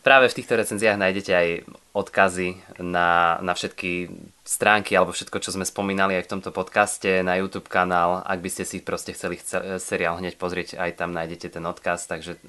práve 0.03 0.27
v 0.27 0.37
týchto 0.43 0.59
recenziách 0.59 0.99
nájdete 0.99 1.33
aj 1.33 1.49
odkazy 1.93 2.59
na, 2.81 3.39
na 3.45 3.53
všetky 3.53 4.11
stránky 4.43 4.99
alebo 4.99 5.15
všetko, 5.15 5.39
čo 5.39 5.55
sme 5.55 5.63
spomínali 5.63 6.19
aj 6.19 6.27
v 6.27 6.33
tomto 6.39 6.51
podcaste, 6.51 7.23
na 7.23 7.39
YouTube 7.39 7.71
kanál. 7.71 8.25
Ak 8.27 8.43
by 8.43 8.51
ste 8.51 8.65
si 8.67 8.83
proste 8.83 9.15
chceli 9.15 9.39
seriál 9.79 10.19
hneď 10.19 10.35
pozrieť, 10.35 10.83
aj 10.83 10.99
tam 10.99 11.15
nájdete 11.15 11.53
ten 11.55 11.65
odkaz, 11.69 12.11
takže 12.11 12.41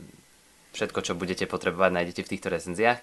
všetko, 0.74 1.00
čo 1.06 1.14
budete 1.14 1.46
potrebovať, 1.46 1.94
nájdete 1.94 2.22
v 2.26 2.32
týchto 2.34 2.50
recenziách. 2.50 3.00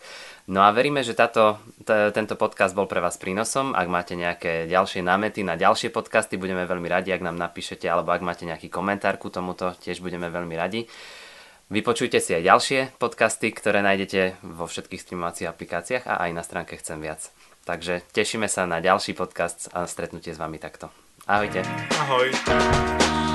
No 0.51 0.67
a 0.67 0.75
veríme, 0.75 1.07
že 1.07 1.15
táto, 1.15 1.63
t- 1.81 2.11
tento 2.11 2.35
podcast 2.35 2.75
bol 2.75 2.91
pre 2.91 2.99
vás 2.99 3.17
prínosom. 3.17 3.73
Ak 3.73 3.87
máte 3.87 4.19
nejaké 4.19 4.67
ďalšie 4.67 5.01
námety 5.07 5.47
na 5.47 5.55
ďalšie 5.55 5.95
podcasty, 5.95 6.37
budeme 6.37 6.67
veľmi 6.67 6.91
radi, 6.91 7.15
ak 7.15 7.23
nám 7.23 7.39
napíšete, 7.39 7.87
alebo 7.87 8.11
ak 8.11 8.27
máte 8.27 8.45
nejaký 8.45 8.67
komentár 8.69 9.17
ku 9.17 9.31
tomuto, 9.31 9.73
tiež 9.79 10.03
budeme 10.03 10.29
veľmi 10.29 10.59
radi. 10.59 10.91
Vypočujte 11.71 12.19
si 12.19 12.35
aj 12.35 12.43
ďalšie 12.43 12.81
podcasty, 12.99 13.55
ktoré 13.55 13.79
nájdete 13.87 14.43
vo 14.43 14.67
všetkých 14.67 15.07
streamovacích 15.07 15.47
aplikáciách 15.47 16.05
a 16.11 16.27
aj 16.27 16.31
na 16.35 16.43
stránke 16.43 16.75
Chcem 16.75 16.99
viac. 16.99 17.31
Takže 17.63 18.03
tešíme 18.11 18.51
sa 18.51 18.67
na 18.67 18.83
ďalší 18.83 19.15
podcast 19.15 19.71
a 19.71 19.87
stretnutie 19.87 20.35
s 20.35 20.43
vami 20.43 20.59
takto. 20.59 20.91
Ahojte. 21.31 21.63
Ahoj. 21.95 23.30